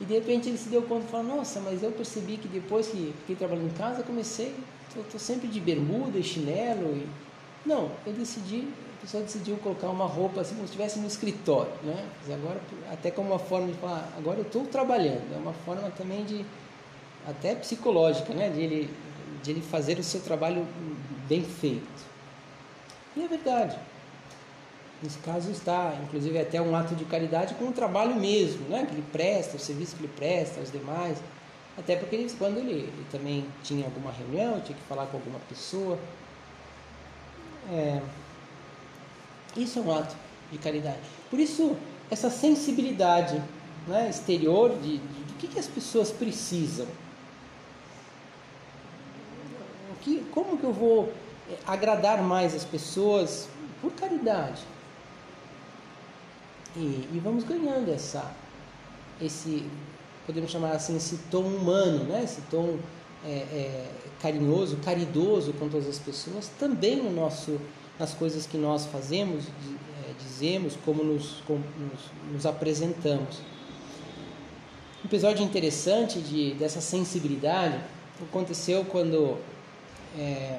e 0.00 0.04
de 0.04 0.14
repente 0.14 0.48
ele 0.48 0.58
se 0.58 0.68
deu 0.68 0.82
conta 0.82 1.04
e 1.06 1.10
falou, 1.10 1.36
nossa, 1.36 1.60
mas 1.60 1.82
eu 1.82 1.92
percebi 1.92 2.38
que 2.38 2.48
depois 2.48 2.88
que 2.88 3.14
fiquei 3.20 3.36
trabalhando 3.36 3.66
em 3.66 3.76
casa, 3.76 4.02
comecei, 4.02 4.54
estou 4.96 5.20
sempre 5.20 5.48
de 5.48 5.60
bermuda 5.60 6.18
e 6.18 6.22
chinelo 6.22 6.96
e... 6.96 7.27
Não, 7.66 7.90
eu 8.06 8.12
decidi, 8.12 8.68
a 8.98 9.00
pessoa 9.02 9.22
decidiu 9.22 9.56
colocar 9.58 9.88
uma 9.88 10.06
roupa 10.06 10.40
assim 10.40 10.54
como 10.54 10.66
se 10.66 10.72
estivesse 10.72 10.98
no 10.98 11.06
escritório, 11.06 11.72
né? 11.82 12.08
Mas 12.20 12.34
agora, 12.34 12.60
até 12.92 13.10
como 13.10 13.30
uma 13.30 13.38
forma 13.38 13.68
de 13.68 13.74
falar, 13.74 14.12
agora 14.16 14.38
eu 14.38 14.44
estou 14.44 14.64
trabalhando, 14.64 15.34
é 15.34 15.36
uma 15.36 15.52
forma 15.52 15.90
também 15.90 16.24
de 16.24 16.44
até 17.28 17.54
psicológica, 17.54 18.32
né? 18.32 18.48
de, 18.48 18.60
ele, 18.60 18.90
de 19.42 19.50
ele 19.50 19.60
fazer 19.60 19.98
o 19.98 20.02
seu 20.02 20.20
trabalho 20.20 20.66
bem 21.28 21.44
feito. 21.44 22.06
E 23.14 23.22
é 23.22 23.28
verdade. 23.28 23.78
Nesse 25.02 25.18
caso 25.18 25.50
está, 25.50 25.94
inclusive, 26.02 26.38
até 26.38 26.60
um 26.60 26.74
ato 26.74 26.94
de 26.94 27.04
caridade 27.04 27.54
com 27.54 27.66
o 27.66 27.72
trabalho 27.72 28.16
mesmo, 28.16 28.68
né? 28.68 28.86
que 28.86 28.94
ele 28.94 29.04
presta, 29.12 29.56
o 29.56 29.60
serviço 29.60 29.94
que 29.96 30.04
ele 30.04 30.12
presta 30.16 30.60
aos 30.60 30.72
demais. 30.72 31.18
Até 31.76 31.94
porque 31.94 32.26
quando 32.38 32.58
ele, 32.58 32.72
ele 32.72 33.06
também 33.12 33.46
tinha 33.62 33.84
alguma 33.84 34.10
reunião, 34.10 34.60
tinha 34.60 34.76
que 34.76 34.84
falar 34.84 35.06
com 35.06 35.18
alguma 35.18 35.38
pessoa. 35.48 35.98
É, 37.70 38.00
isso 39.56 39.78
é 39.78 39.82
um 39.82 39.92
ato 39.92 40.14
de 40.50 40.58
caridade. 40.58 40.98
Por 41.30 41.38
isso, 41.38 41.76
essa 42.10 42.30
sensibilidade 42.30 43.42
né, 43.86 44.08
exterior 44.08 44.70
de, 44.76 44.98
de, 44.98 45.24
de 45.24 45.34
que, 45.34 45.48
que 45.48 45.58
as 45.58 45.66
pessoas 45.66 46.10
precisam 46.10 46.86
que, 50.08 50.24
como 50.32 50.56
que 50.56 50.64
eu 50.64 50.72
vou 50.72 51.12
eh, 51.50 51.56
agradar 51.66 52.22
mais 52.22 52.54
as 52.54 52.64
pessoas 52.64 53.48
por 53.80 53.92
caridade? 53.92 54.62
E, 56.76 57.08
e 57.12 57.20
vamos 57.22 57.44
ganhando 57.44 57.90
essa, 57.90 58.30
esse, 59.20 59.68
podemos 60.26 60.50
chamar 60.50 60.72
assim, 60.72 60.96
esse 60.96 61.18
tom 61.30 61.42
humano, 61.42 62.04
né? 62.04 62.22
esse 62.24 62.40
tom 62.42 62.78
é, 63.24 63.30
é, 63.30 63.90
carinhoso, 64.20 64.76
caridoso 64.78 65.52
com 65.54 65.68
todas 65.68 65.88
as 65.88 65.98
pessoas, 65.98 66.50
também 66.58 66.96
no 66.96 67.10
nosso, 67.10 67.60
nas 67.98 68.14
coisas 68.14 68.46
que 68.46 68.56
nós 68.56 68.86
fazemos, 68.86 69.46
é, 69.46 70.12
dizemos, 70.22 70.76
como 70.84 71.02
nos, 71.02 71.42
nos, 71.48 72.32
nos 72.32 72.46
apresentamos. 72.46 73.40
Um 75.02 75.06
episódio 75.06 75.44
interessante 75.44 76.20
de, 76.20 76.54
dessa 76.54 76.80
sensibilidade 76.80 77.78
aconteceu 78.20 78.84
quando 78.84 79.36
é, 80.18 80.58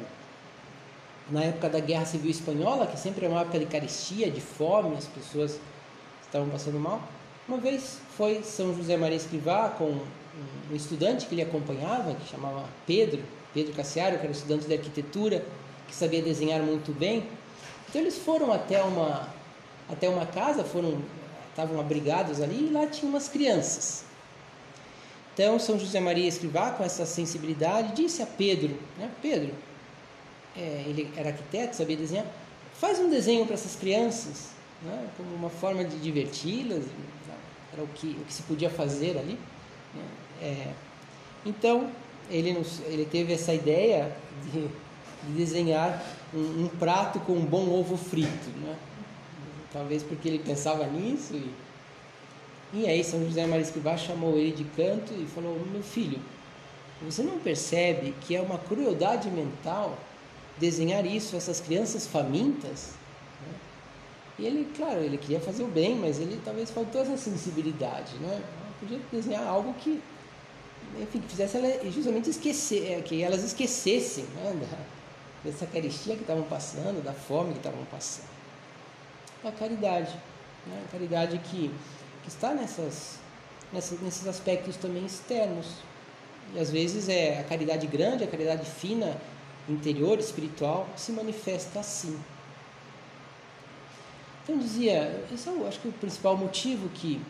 na 1.30 1.44
época 1.44 1.70
da 1.70 1.80
Guerra 1.80 2.06
Civil 2.06 2.32
Espanhola, 2.32 2.88
que 2.88 2.98
sempre 2.98 3.25
é 3.25 3.30
uma 3.30 3.42
época 3.42 3.60
de 3.60 3.66
carestia, 3.66 4.32
de 4.32 4.42
fome, 4.42 4.96
as 4.96 5.06
pessoas 5.06 5.60
estavam 6.22 6.50
passando 6.50 6.80
mal. 6.80 7.01
Uma 7.48 7.58
vez 7.58 8.00
foi 8.16 8.44
São 8.44 8.75
José 8.75 8.96
Maria 8.96 9.18
Escrivá 9.18 9.70
com 9.70 10.00
um 10.72 10.75
estudante 10.75 11.25
que 11.25 11.36
ele 11.36 11.41
acompanhava, 11.41 12.13
que 12.15 12.29
chamava 12.29 12.65
Pedro, 12.86 13.22
Pedro 13.53 13.74
Cassiaro, 13.74 14.17
que 14.17 14.24
era 14.24 14.31
estudante 14.31 14.65
de 14.65 14.74
arquitetura, 14.74 15.43
que 15.88 15.96
sabia 15.96 16.22
desenhar 16.22 16.62
muito 16.62 16.91
bem. 16.91 17.27
Então 17.89 18.01
eles 18.01 18.17
foram 18.17 18.51
até 18.51 18.81
uma 18.81 19.27
até 19.89 20.08
uma 20.08 20.25
casa, 20.25 20.63
foram 20.63 21.01
estavam 21.50 21.79
abrigados 21.79 22.41
ali 22.41 22.67
e 22.67 22.69
lá 22.72 22.88
tinha 22.88 23.10
umas 23.10 23.27
crianças. 23.27 24.05
Então, 25.34 25.58
São 25.58 25.79
José 25.79 26.00
Maria 26.00 26.27
Escrivá, 26.27 26.72
com 26.72 26.84
essa 26.84 27.05
sensibilidade, 27.05 27.96
disse 27.96 28.22
a 28.22 28.25
Pedro: 28.25 28.77
né, 28.98 29.10
Pedro, 29.22 29.53
é, 30.55 30.84
ele 30.86 31.12
era 31.15 31.29
arquiteto, 31.29 31.75
sabia 31.75 31.98
desenhar, 31.98 32.25
faz 32.74 33.00
um 33.00 33.10
desenho 33.10 33.46
para 33.46 33.53
essas 33.53 33.75
crianças, 33.75 34.50
né, 34.84 35.08
como 35.17 35.34
uma 35.36 35.50
forma 35.50 35.84
de 35.84 35.98
diverti-las, 35.98 36.84
era 37.74 37.84
o 37.84 37.88
que, 37.88 38.08
o 38.08 38.25
que 38.25 38.34
se 38.34 38.43
podia 38.43 38.69
fazer 38.69 39.17
ali. 39.17 39.38
É, 40.41 40.74
Então, 41.46 41.89
ele, 42.29 42.53
nos, 42.53 42.79
ele 42.86 43.05
teve 43.05 43.34
essa 43.34 43.53
ideia 43.53 44.15
de, 44.51 44.67
de 44.67 45.34
desenhar 45.38 46.03
um, 46.34 46.65
um, 46.65 46.67
prato 46.67 47.19
com 47.22 47.34
um 47.34 47.46
bom 47.46 47.69
ovo 47.69 47.98
frito, 47.98 48.50
né? 48.62 48.75
Talvez 49.72 50.03
porque 50.03 50.27
ele 50.27 50.39
pensava 50.39 50.86
nisso. 50.86 51.34
E, 51.34 51.51
e 52.74 52.88
aí 52.88 53.03
São 53.03 53.24
José 53.25 53.46
Maria 53.46 53.63
Escrivá 53.63 53.98
chamou 53.98 54.38
ele 54.38 54.51
de 54.51 54.63
canto 54.63 55.13
e 55.13 55.25
falou, 55.25 55.60
meu 55.72 55.84
filho, 55.84 56.19
você 57.01 57.24
não 57.24 57.39
percebe 57.39 58.13
que 58.22 58.36
é 58.36 58.41
uma 58.41 58.58
crueldade 58.58 59.29
mental 59.29 59.98
desenhar 60.58 61.05
isso, 61.05 61.36
essas 61.36 61.60
crianças 61.60 62.05
famintas? 62.05 62.93
E 64.38 64.46
ele, 64.46 64.72
claro, 64.75 65.01
ele 65.01 65.17
queria 65.17 65.39
fazer 65.39 65.63
o 65.63 65.67
bem, 65.67 65.96
mas 65.96 66.19
ele 66.19 66.39
talvez 66.46 66.72
faltou 66.72 67.01
essa 67.01 67.17
sensibilidade, 67.17 68.15
né? 68.22 68.41
Podia 68.80 69.00
desenhar 69.12 69.46
algo 69.46 69.74
que, 69.74 70.02
enfim, 71.02 71.20
que 71.20 71.28
fizesse 71.28 71.58
ela 71.58 71.92
justamente 71.92 72.30
esquecer, 72.30 72.92
é, 72.92 73.02
que 73.02 73.22
elas 73.22 73.44
esquecessem 73.44 74.24
né? 74.36 74.54
da, 74.62 75.50
dessa 75.50 75.66
caristia 75.66 76.16
que 76.16 76.22
estavam 76.22 76.44
passando, 76.44 77.04
da 77.04 77.14
fome 77.14 77.52
que 77.52 77.60
estavam 77.60 77.84
passando. 77.86 78.30
A 79.44 79.52
caridade, 79.52 80.14
né? 80.66 80.84
a 80.88 80.92
caridade 80.92 81.38
que, 81.40 81.72
que 82.24 82.30
está 82.30 82.54
nessas, 82.54 83.20
nessas, 83.74 84.00
nesses 84.02 84.28
aspectos 84.28 84.78
também 84.78 85.06
externos, 85.06 85.68
e 86.54 86.60
às 86.60 86.72
vezes 86.72 87.08
é 87.10 87.40
a 87.40 87.44
caridade 87.44 87.86
grande, 87.86 88.24
a 88.24 88.28
caridade 88.28 88.66
fina, 88.66 89.18
interior, 89.68 90.20
espiritual, 90.20 90.88
se 90.96 91.12
manifesta 91.12 91.80
assim. 91.80 92.20
Então 94.44 94.58
dizia, 94.58 95.24
esse 95.32 95.48
é 95.48 95.52
o, 95.52 95.68
acho 95.68 95.80
que 95.80 95.88
o 95.88 95.92
principal 95.92 96.36
motivo 96.36 96.90
que, 96.90 97.22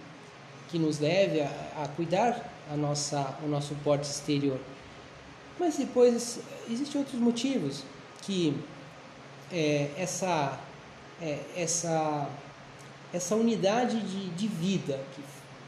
que 0.69 0.79
nos 0.79 0.99
leve 0.99 1.41
a, 1.41 1.83
a 1.83 1.87
cuidar 1.89 2.49
a 2.71 2.75
nossa, 2.75 3.37
o 3.43 3.47
nosso 3.47 3.75
porte 3.83 4.03
exterior. 4.09 4.59
Mas 5.59 5.77
depois 5.77 6.39
existem 6.69 7.01
outros 7.01 7.19
motivos 7.19 7.83
que 8.21 8.55
é, 9.51 9.91
essa, 9.97 10.59
é, 11.21 11.39
essa, 11.55 12.29
essa 13.13 13.35
unidade 13.35 13.99
de, 13.99 14.29
de 14.29 14.47
vida 14.47 14.99
que, 15.15 15.21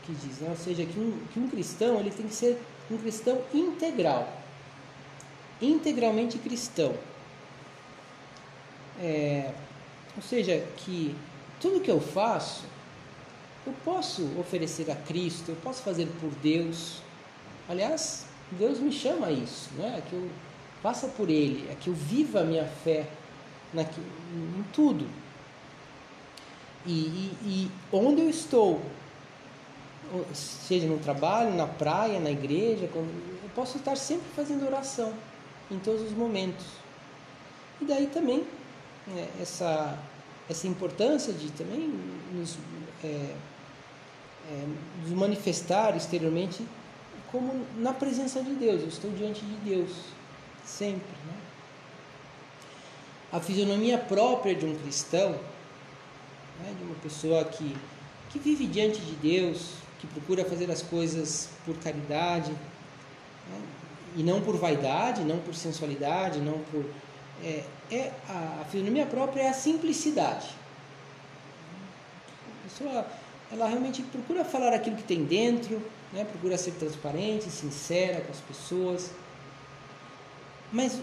que 0.05 0.27
diz, 0.27 0.39
né? 0.39 0.49
ou 0.49 0.55
seja, 0.55 0.85
que 0.85 0.99
um, 0.99 1.19
que 1.33 1.39
um 1.39 1.49
cristão 1.49 1.99
ele 1.99 2.11
tem 2.11 2.27
que 2.27 2.33
ser 2.33 2.61
um 2.89 2.97
cristão 2.97 3.41
integral, 3.53 4.31
integralmente 5.61 6.37
cristão. 6.37 6.93
É, 8.99 9.51
ou 10.15 10.21
seja, 10.21 10.63
que 10.77 11.15
tudo 11.59 11.79
que 11.79 11.89
eu 11.89 11.99
faço, 11.99 12.63
eu 13.65 13.73
posso 13.85 14.27
oferecer 14.39 14.89
a 14.89 14.95
Cristo, 14.95 15.49
eu 15.49 15.55
posso 15.57 15.83
fazer 15.83 16.07
por 16.19 16.31
Deus. 16.41 17.01
Aliás, 17.69 18.25
Deus 18.51 18.79
me 18.79 18.91
chama 18.91 19.27
a 19.27 19.31
isso, 19.31 19.69
né? 19.77 19.95
É 19.97 20.09
que 20.09 20.13
eu 20.13 20.29
faça 20.81 21.07
por 21.07 21.29
Ele, 21.29 21.69
é 21.69 21.75
que 21.75 21.89
eu 21.89 21.93
viva 21.93 22.41
a 22.41 22.43
minha 22.43 22.65
fé 22.65 23.07
naquilo, 23.73 24.05
em 24.57 24.63
tudo. 24.73 25.07
E, 26.85 26.91
e, 26.91 27.37
e 27.43 27.71
onde 27.91 28.21
eu 28.21 28.29
estou, 28.29 28.81
seja 30.33 30.87
no 30.87 30.97
trabalho, 30.97 31.53
na 31.53 31.67
praia, 31.67 32.19
na 32.19 32.31
igreja, 32.31 32.89
eu 32.93 33.49
posso 33.55 33.77
estar 33.77 33.95
sempre 33.95 34.27
fazendo 34.35 34.65
oração 34.65 35.13
em 35.69 35.77
todos 35.77 36.01
os 36.01 36.11
momentos. 36.11 36.65
E 37.79 37.85
daí 37.85 38.07
também 38.07 38.43
né, 39.07 39.27
essa, 39.39 39.97
essa 40.49 40.67
importância 40.67 41.31
de 41.31 41.51
também 41.51 41.93
nos, 42.33 42.57
é, 43.03 43.35
é, 44.49 44.67
nos 45.03 45.11
manifestar 45.11 45.95
exteriormente 45.95 46.65
como 47.31 47.65
na 47.77 47.93
presença 47.93 48.41
de 48.43 48.53
Deus. 48.53 48.81
Eu 48.81 48.87
estou 48.87 49.11
diante 49.11 49.41
de 49.45 49.55
Deus 49.57 49.91
sempre. 50.65 51.15
Né? 51.25 51.33
A 53.31 53.39
fisionomia 53.39 53.97
própria 53.97 54.53
de 54.53 54.65
um 54.65 54.75
cristão, 54.75 55.31
né, 55.31 56.73
de 56.77 56.83
uma 56.83 56.95
pessoa 56.95 57.45
que, 57.45 57.75
que 58.29 58.39
vive 58.39 58.67
diante 58.67 58.99
de 58.99 59.13
Deus, 59.13 59.75
que 59.99 60.07
procura 60.07 60.43
fazer 60.43 60.69
as 60.69 60.81
coisas 60.81 61.49
por 61.65 61.77
caridade, 61.77 62.51
né? 62.51 63.61
e 64.15 64.23
não 64.23 64.41
por 64.41 64.57
vaidade, 64.57 65.23
não 65.23 65.37
por 65.39 65.55
sensualidade, 65.55 66.39
não 66.39 66.59
por. 66.71 66.85
É, 67.43 67.63
é 67.89 68.11
a, 68.27 68.61
a 68.61 68.65
fisionomia 68.65 69.05
própria 69.05 69.43
é 69.43 69.49
a 69.49 69.53
simplicidade. 69.53 70.47
A 72.49 72.69
pessoa 72.69 73.07
ela 73.51 73.67
realmente 73.67 74.01
procura 74.03 74.45
falar 74.45 74.73
aquilo 74.73 74.95
que 74.95 75.03
tem 75.03 75.23
dentro, 75.25 75.81
né? 76.13 76.23
procura 76.23 76.57
ser 76.57 76.71
transparente, 76.71 77.49
sincera 77.49 78.21
com 78.21 78.31
as 78.31 78.39
pessoas. 78.39 79.11
Mas 80.71 80.99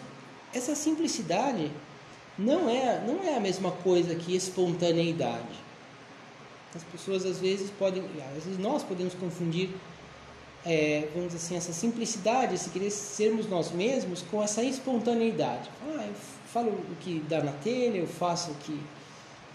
essa 0.54 0.74
simplicidade 0.74 1.70
não 2.38 2.70
é, 2.70 3.04
não 3.06 3.22
é 3.22 3.36
a 3.36 3.40
mesma 3.40 3.70
coisa 3.70 4.14
que 4.14 4.34
espontaneidade. 4.34 5.68
As 6.74 6.82
pessoas 6.84 7.26
às 7.26 7.38
vezes 7.38 7.70
podem, 7.70 8.02
às 8.36 8.44
vezes 8.44 8.58
nós 8.58 8.82
podemos 8.82 9.14
confundir, 9.14 9.70
é, 10.64 11.08
vamos 11.14 11.32
dizer 11.32 11.44
assim, 11.44 11.56
essa 11.56 11.72
simplicidade, 11.72 12.54
esse 12.54 12.70
querer 12.70 12.90
sermos 12.90 13.48
nós 13.48 13.72
mesmos 13.72 14.22
com 14.22 14.42
essa 14.42 14.62
espontaneidade. 14.62 15.68
Ah, 15.82 16.04
eu 16.06 16.14
falo 16.52 16.70
o 16.70 16.96
que 17.00 17.20
dá 17.28 17.42
na 17.42 17.52
telha, 17.52 17.98
eu 17.98 18.06
faço 18.06 18.52
o 18.52 18.54
que, 18.56 18.78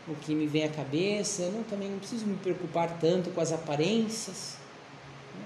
o 0.08 0.16
que 0.16 0.36
me 0.36 0.46
vem 0.46 0.66
à 0.66 0.70
cabeça, 0.70 1.50
não, 1.50 1.64
também 1.64 1.90
não 1.90 2.00
preciso 2.00 2.26
me 2.26 2.36
preocupar 2.38 2.98
tanto 3.00 3.30
com 3.30 3.40
as 3.40 3.52
aparências. 3.52 4.58
Né? 5.36 5.46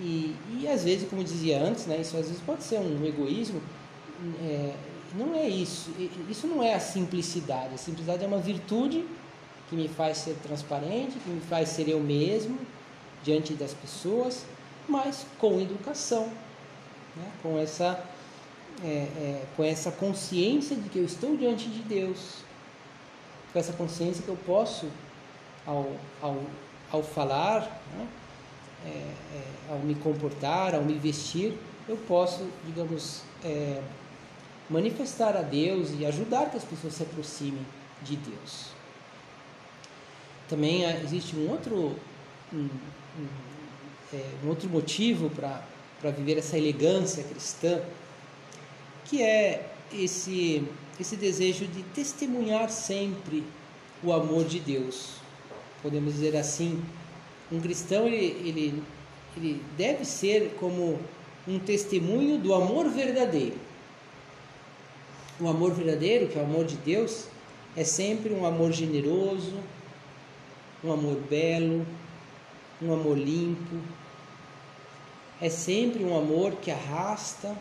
E, 0.00 0.36
e 0.60 0.68
às 0.68 0.84
vezes, 0.84 1.08
como 1.08 1.24
dizia 1.24 1.62
antes, 1.62 1.86
né, 1.86 1.98
isso 2.00 2.16
às 2.16 2.26
vezes 2.26 2.42
pode 2.42 2.62
ser 2.62 2.78
um 2.78 3.04
egoísmo, 3.04 3.62
é, 4.42 4.74
não 5.14 5.34
é 5.34 5.48
isso. 5.48 5.90
Isso 6.28 6.46
não 6.46 6.62
é 6.62 6.74
a 6.74 6.80
simplicidade. 6.80 7.74
A 7.74 7.78
simplicidade 7.78 8.24
é 8.24 8.26
uma 8.26 8.38
virtude 8.38 9.04
que 9.68 9.76
me 9.76 9.88
faz 9.88 10.18
ser 10.18 10.36
transparente, 10.42 11.18
que 11.18 11.30
me 11.30 11.40
faz 11.40 11.70
ser 11.70 11.88
eu 11.88 12.00
mesmo 12.00 12.58
diante 13.22 13.54
das 13.54 13.74
pessoas, 13.74 14.44
mas 14.88 15.26
com 15.38 15.60
educação, 15.60 16.26
né? 17.16 17.30
com, 17.42 17.58
essa, 17.58 18.02
é, 18.82 18.86
é, 18.86 19.44
com 19.56 19.64
essa 19.64 19.90
consciência 19.90 20.76
de 20.76 20.88
que 20.88 20.98
eu 20.98 21.04
estou 21.04 21.36
diante 21.36 21.68
de 21.68 21.80
Deus, 21.80 22.47
com 23.52 23.58
essa 23.58 23.72
consciência 23.72 24.22
que 24.22 24.28
eu 24.28 24.38
posso, 24.46 24.88
ao, 25.66 25.90
ao, 26.20 26.40
ao 26.90 27.02
falar, 27.02 27.60
né? 27.96 28.08
é, 28.84 28.88
é 28.88 29.72
ao 29.72 29.78
me 29.78 29.94
comportar, 29.94 30.74
ao 30.74 30.82
me 30.82 30.94
vestir, 30.94 31.56
eu 31.88 31.96
posso, 31.96 32.46
digamos, 32.66 33.22
é, 33.44 33.82
manifestar 34.68 35.36
a 35.36 35.42
Deus 35.42 35.90
e 35.98 36.04
ajudar 36.04 36.50
que 36.50 36.56
as 36.56 36.64
pessoas 36.64 36.94
se 36.94 37.02
aproximem 37.02 37.64
de 38.02 38.16
Deus. 38.16 38.66
Também 40.48 40.84
existe 41.02 41.36
um 41.36 41.50
outro, 41.50 41.96
um, 42.52 42.68
um, 43.18 43.26
é, 44.12 44.24
um 44.44 44.48
outro 44.48 44.68
motivo 44.68 45.30
para 45.30 46.10
viver 46.10 46.38
essa 46.38 46.56
elegância 46.56 47.24
cristã, 47.24 47.80
que 49.04 49.22
é 49.22 49.70
esse, 49.92 50.64
esse 51.00 51.16
desejo 51.16 51.66
de 51.66 51.82
testemunhar 51.82 52.70
sempre 52.70 53.44
o 54.02 54.12
amor 54.12 54.44
de 54.44 54.60
Deus. 54.60 55.14
Podemos 55.82 56.14
dizer 56.14 56.36
assim, 56.36 56.82
um 57.50 57.60
cristão 57.60 58.06
ele, 58.06 58.16
ele, 58.16 58.82
ele 59.36 59.62
deve 59.76 60.04
ser 60.04 60.56
como 60.58 60.98
um 61.46 61.58
testemunho 61.58 62.38
do 62.38 62.54
amor 62.54 62.88
verdadeiro. 62.88 63.56
O 65.40 65.48
amor 65.48 65.72
verdadeiro, 65.72 66.28
que 66.28 66.38
é 66.38 66.42
o 66.42 66.44
amor 66.44 66.64
de 66.64 66.76
Deus, 66.76 67.26
é 67.76 67.84
sempre 67.84 68.32
um 68.32 68.44
amor 68.44 68.72
generoso, 68.72 69.54
um 70.82 70.92
amor 70.92 71.16
belo, 71.30 71.86
um 72.82 72.92
amor 72.92 73.16
limpo. 73.16 73.76
É 75.40 75.48
sempre 75.48 76.04
um 76.04 76.16
amor 76.16 76.56
que 76.56 76.70
arrasta, 76.70 77.56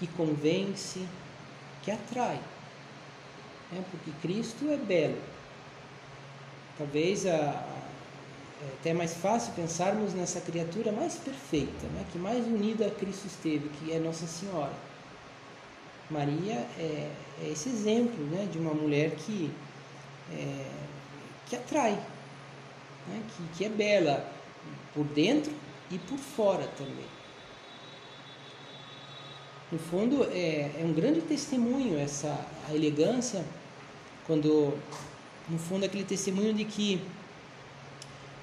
que 0.00 0.06
convence, 0.08 1.06
que 1.82 1.90
atrai. 1.90 2.40
É 3.72 3.80
porque 3.90 4.10
Cristo 4.22 4.68
é 4.68 4.76
belo. 4.76 5.18
Talvez 6.76 7.26
a, 7.26 7.30
é 8.62 8.66
até 8.80 8.94
mais 8.94 9.14
fácil 9.14 9.52
pensarmos 9.52 10.14
nessa 10.14 10.40
criatura 10.40 10.90
mais 10.90 11.16
perfeita, 11.16 11.86
né? 11.88 12.04
que 12.10 12.18
mais 12.18 12.44
unida 12.46 12.86
a 12.86 12.90
Cristo 12.90 13.26
esteve, 13.26 13.68
que 13.68 13.92
é 13.92 13.98
Nossa 13.98 14.26
Senhora. 14.26 14.72
Maria 16.10 16.66
é, 16.78 17.10
é 17.42 17.48
esse 17.50 17.68
exemplo 17.68 18.24
né? 18.26 18.48
de 18.50 18.58
uma 18.58 18.74
mulher 18.74 19.12
que 19.12 19.50
é, 20.32 20.66
que 21.46 21.56
atrai, 21.56 21.92
né? 23.08 23.22
que, 23.36 23.58
que 23.58 23.64
é 23.64 23.68
bela 23.68 24.26
por 24.94 25.04
dentro 25.04 25.52
e 25.90 25.98
por 25.98 26.18
fora 26.18 26.66
também. 26.78 27.19
No 29.70 29.78
fundo, 29.78 30.24
é, 30.24 30.70
é 30.80 30.82
um 30.84 30.92
grande 30.92 31.20
testemunho 31.20 31.96
essa 31.98 32.44
a 32.68 32.74
elegância, 32.74 33.44
quando, 34.26 34.76
no 35.48 35.58
fundo, 35.58 35.84
aquele 35.84 36.02
testemunho 36.02 36.52
de 36.52 36.64
que, 36.64 37.00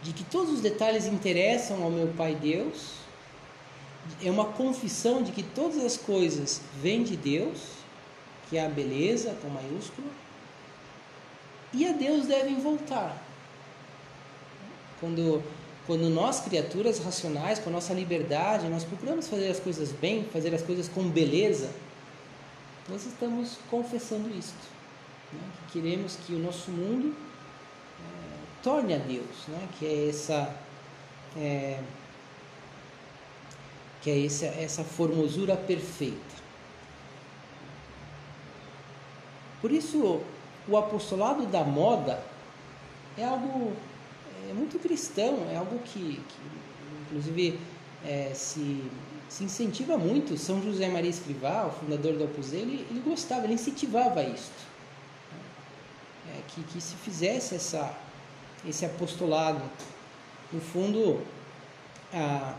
de 0.02 0.14
que 0.14 0.24
todos 0.24 0.54
os 0.54 0.62
detalhes 0.62 1.06
interessam 1.06 1.84
ao 1.84 1.90
meu 1.90 2.08
Pai 2.16 2.34
Deus, 2.34 2.94
é 4.24 4.32
uma 4.32 4.46
confissão 4.46 5.22
de 5.22 5.34
que 5.34 5.44
todas 5.44 5.84
as 5.84 5.98
coisas 5.98 6.62
vêm 6.82 7.04
de 7.04 7.18
Deus, 7.18 7.60
que 8.50 8.58
é 8.58 8.66
a 8.66 8.70
beleza 8.70 9.36
com 9.42 9.50
maiúsculo, 9.50 10.08
e 11.74 11.86
a 11.86 11.92
Deus 11.92 12.26
devem 12.26 12.56
voltar. 12.56 13.22
Quando, 15.02 15.44
quando 15.88 16.10
nós, 16.10 16.42
criaturas 16.42 17.00
racionais, 17.00 17.60
com 17.60 17.70
a 17.70 17.74
nossa 17.74 17.94
liberdade, 17.94 18.68
nós 18.68 18.84
procuramos 18.84 19.30
fazer 19.30 19.48
as 19.48 19.58
coisas 19.58 19.94
bem, 19.94 20.26
fazer 20.26 20.54
as 20.54 20.62
coisas 20.62 20.90
com 20.90 21.10
beleza, 21.10 21.72
nós 22.90 23.06
estamos 23.06 23.58
confessando 23.72 24.30
isto. 24.30 24.68
Né? 25.32 25.40
Que 25.72 25.80
queremos 25.80 26.18
que 26.18 26.34
o 26.34 26.40
nosso 26.40 26.72
mundo 26.72 27.16
é, 27.16 28.62
torne 28.62 28.96
a 28.96 28.98
Deus, 28.98 29.48
né? 29.48 29.66
que 29.80 29.86
é 29.86 30.10
essa. 30.10 30.54
É, 31.38 31.80
que 34.02 34.12
é 34.12 34.26
essa, 34.26 34.46
essa 34.46 34.84
formosura 34.84 35.56
perfeita. 35.56 36.36
Por 39.62 39.72
isso, 39.72 40.22
o 40.68 40.78
apostolado 40.78 41.46
da 41.46 41.64
moda 41.64 42.24
é 43.18 43.24
algo 43.24 43.74
é 44.50 44.54
muito 44.54 44.80
cristão, 44.80 45.48
é 45.52 45.58
algo 45.58 45.80
que, 45.80 46.22
que 46.28 46.42
inclusive, 47.08 47.60
é, 48.06 48.32
se, 48.34 48.84
se 49.30 49.44
incentiva 49.44 49.98
muito. 49.98 50.38
São 50.38 50.62
José 50.62 50.88
Maria 50.88 51.10
Escrivá, 51.10 51.66
o 51.66 51.72
fundador 51.72 52.14
do 52.14 52.26
Opus 52.26 52.50
Dei, 52.50 52.62
ele, 52.62 52.88
ele 52.90 53.02
gostava, 53.02 53.46
ele 53.46 53.54
incentivava 53.54 54.24
isto. 54.24 54.68
É, 56.30 56.42
que, 56.48 56.64
que 56.64 56.82
se 56.82 56.96
fizesse 56.96 57.56
essa, 57.56 57.94
esse 58.68 58.86
apostolado. 58.86 59.62
No 60.52 60.62
fundo, 60.62 61.22
a, 62.14 62.56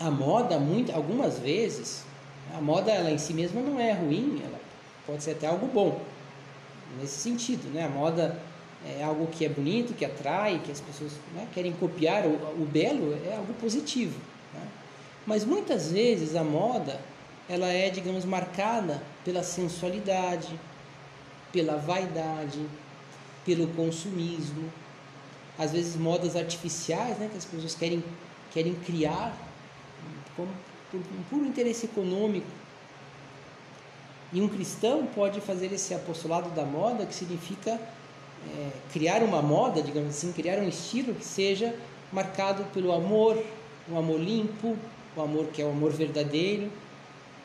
a 0.00 0.10
moda, 0.10 0.58
muito, 0.58 0.92
algumas 0.92 1.38
vezes, 1.38 2.04
a 2.56 2.60
moda 2.60 2.90
ela 2.90 3.10
em 3.10 3.18
si 3.18 3.34
mesma 3.34 3.60
não 3.60 3.78
é 3.78 3.92
ruim, 3.92 4.40
ela 4.42 4.58
pode 5.06 5.22
ser 5.22 5.32
até 5.32 5.46
algo 5.46 5.66
bom, 5.66 6.00
nesse 6.98 7.18
sentido, 7.20 7.68
né? 7.72 7.84
A 7.84 7.88
moda 7.88 8.40
é 8.86 9.02
algo 9.02 9.26
que 9.26 9.44
é 9.44 9.48
bonito, 9.48 9.94
que 9.94 10.04
atrai, 10.04 10.60
que 10.64 10.70
as 10.70 10.80
pessoas 10.80 11.12
né, 11.34 11.48
querem 11.52 11.72
copiar, 11.72 12.24
o, 12.24 12.62
o, 12.62 12.68
belo 12.70 13.18
é 13.26 13.36
algo 13.36 13.52
positivo. 13.54 14.18
Né? 14.54 14.60
Mas 15.26 15.44
muitas 15.44 15.90
vezes 15.90 16.36
a 16.36 16.44
moda, 16.44 17.00
ela 17.48 17.66
é, 17.66 17.90
digamos, 17.90 18.24
marcada 18.24 19.02
pela 19.24 19.42
sensualidade, 19.42 20.58
pela 21.52 21.76
vaidade, 21.76 22.64
pelo 23.44 23.66
consumismo, 23.68 24.70
às 25.58 25.72
vezes 25.72 25.96
modas 25.96 26.36
artificiais, 26.36 27.18
né, 27.18 27.28
que 27.30 27.38
as 27.38 27.44
pessoas 27.44 27.74
querem, 27.74 28.04
querem 28.52 28.74
criar 28.74 29.36
como 30.36 30.50
por 30.90 31.00
um 31.00 31.22
puro 31.30 31.46
interesse 31.46 31.86
econômico. 31.86 32.46
E 34.32 34.40
um 34.40 34.48
cristão 34.48 35.06
pode 35.06 35.40
fazer 35.40 35.72
esse 35.72 35.94
apostolado 35.94 36.50
da 36.50 36.64
moda, 36.64 37.06
que 37.06 37.14
significa 37.14 37.80
é, 38.58 38.70
criar 38.92 39.22
uma 39.22 39.42
moda, 39.42 39.82
digamos 39.82 40.10
assim, 40.10 40.32
criar 40.32 40.58
um 40.58 40.68
estilo 40.68 41.14
que 41.14 41.24
seja 41.24 41.74
marcado 42.12 42.64
pelo 42.72 42.92
amor, 42.92 43.42
um 43.88 43.98
amor 43.98 44.20
limpo, 44.20 44.76
o 45.16 45.20
amor 45.20 45.46
que 45.46 45.60
é 45.60 45.64
o 45.64 45.70
amor 45.70 45.92
verdadeiro, 45.92 46.70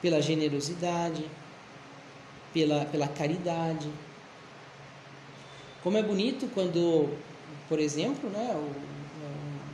pela 0.02 0.22
generosidade, 0.22 1.26
pela, 2.54 2.86
pela 2.86 3.08
caridade. 3.08 3.90
Como 5.84 5.98
é 5.98 6.04
bonito 6.04 6.50
quando, 6.54 7.10
por 7.68 7.80
exemplo, 7.80 8.30
né, 8.30 8.56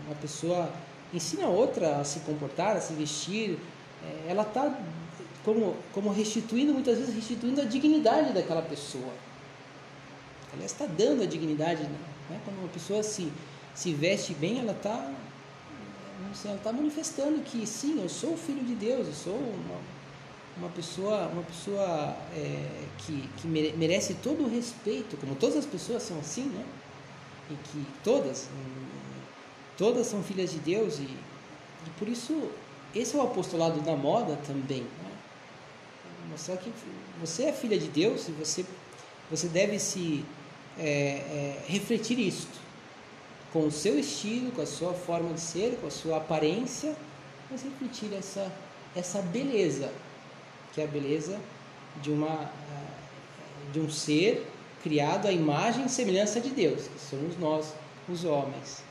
uma 0.06 0.16
pessoa 0.16 0.72
ensina 1.14 1.48
outra 1.48 1.98
a 1.98 2.04
se 2.04 2.20
comportar, 2.22 2.76
a 2.76 2.82
se 2.82 2.94
vestir, 2.94 3.58
é, 4.04 4.32
ela 4.32 4.44
está 4.44 4.78
como, 5.44 5.76
como 5.94 6.12
restituindo, 6.12 6.74
muitas 6.74 6.98
vezes 6.98 7.16
restituindo 7.16 7.62
a 7.62 7.66
dignidade 7.66 8.34
daquela 8.34 8.62
pessoa. 8.62 9.27
Ela 10.58 10.66
está 10.66 10.86
dando 10.86 11.24
a 11.24 11.26
dignidade. 11.26 11.84
Né? 11.84 11.98
né? 12.30 12.42
Quando 12.44 12.60
uma 12.60 12.68
pessoa 12.70 13.02
se, 13.04 13.32
se 13.74 13.94
veste 13.94 14.34
bem, 14.34 14.60
ela 14.60 14.74
está 14.74 15.14
ela 16.44 16.56
está 16.56 16.74
manifestando 16.74 17.40
que 17.42 17.66
sim, 17.66 18.02
eu 18.02 18.10
sou 18.10 18.36
filho 18.36 18.64
de 18.64 18.76
Deus, 18.76 19.08
eu 19.08 19.14
sou 19.14 19.36
uma, 19.36 19.80
uma 20.58 20.70
pessoa, 20.70 21.28
uma 21.28 21.44
pessoa 21.44 22.16
é, 22.36 22.70
que, 22.98 23.30
que 23.38 23.48
merece 23.48 24.16
todo 24.16 24.44
o 24.44 24.50
respeito, 24.50 25.16
como 25.18 25.36
todas 25.36 25.56
as 25.56 25.66
pessoas 25.66 26.04
são 26.04 26.20
assim, 26.20 26.44
né? 26.44 26.66
E 27.50 27.54
que 27.54 27.86
todas, 28.04 28.50
Todas 29.78 30.08
são 30.08 30.24
filhas 30.24 30.52
de 30.52 30.58
Deus 30.58 30.98
e, 30.98 31.04
e 31.04 31.90
por 32.00 32.08
isso 32.08 32.50
esse 32.96 33.16
é 33.16 33.20
o 33.20 33.22
apostolado 33.22 33.80
da 33.82 33.96
moda 33.96 34.36
também. 34.48 34.82
Né? 34.82 35.12
Mostrar 36.32 36.58
que 36.58 36.74
você 37.22 37.44
é 37.44 37.54
filha 37.54 37.78
de 37.78 37.88
Deus 37.88 38.28
e 38.28 38.32
você, 38.32 38.66
você 39.30 39.48
deve 39.48 39.78
se 39.78 40.26
é, 40.80 40.88
é, 40.88 41.64
refletir 41.68 42.20
isto 42.20 42.60
com 43.52 43.66
o 43.66 43.72
seu 43.72 43.98
estilo, 43.98 44.52
com 44.52 44.62
a 44.62 44.66
sua 44.66 44.94
forma 44.94 45.34
de 45.34 45.42
ser, 45.42 45.78
com 45.82 45.88
a 45.88 45.92
sua 45.92 46.18
aparência, 46.18 46.96
mas 47.50 47.64
refletir 47.64 48.14
essa, 48.14 48.52
essa 48.96 49.22
beleza, 49.22 49.92
que 50.74 50.82
é 50.82 50.84
a 50.84 50.88
beleza 50.88 51.40
de, 52.02 52.12
uma, 52.12 52.52
de 53.72 53.80
um 53.80 53.90
ser 53.90 54.46
criado 54.84 55.28
à 55.28 55.32
imagem 55.32 55.86
e 55.86 55.90
semelhança 55.90 56.40
de 56.40 56.50
Deus, 56.50 56.88
que 56.88 57.00
somos 57.00 57.38
nós, 57.40 57.74
os 58.08 58.24
homens. 58.24 58.84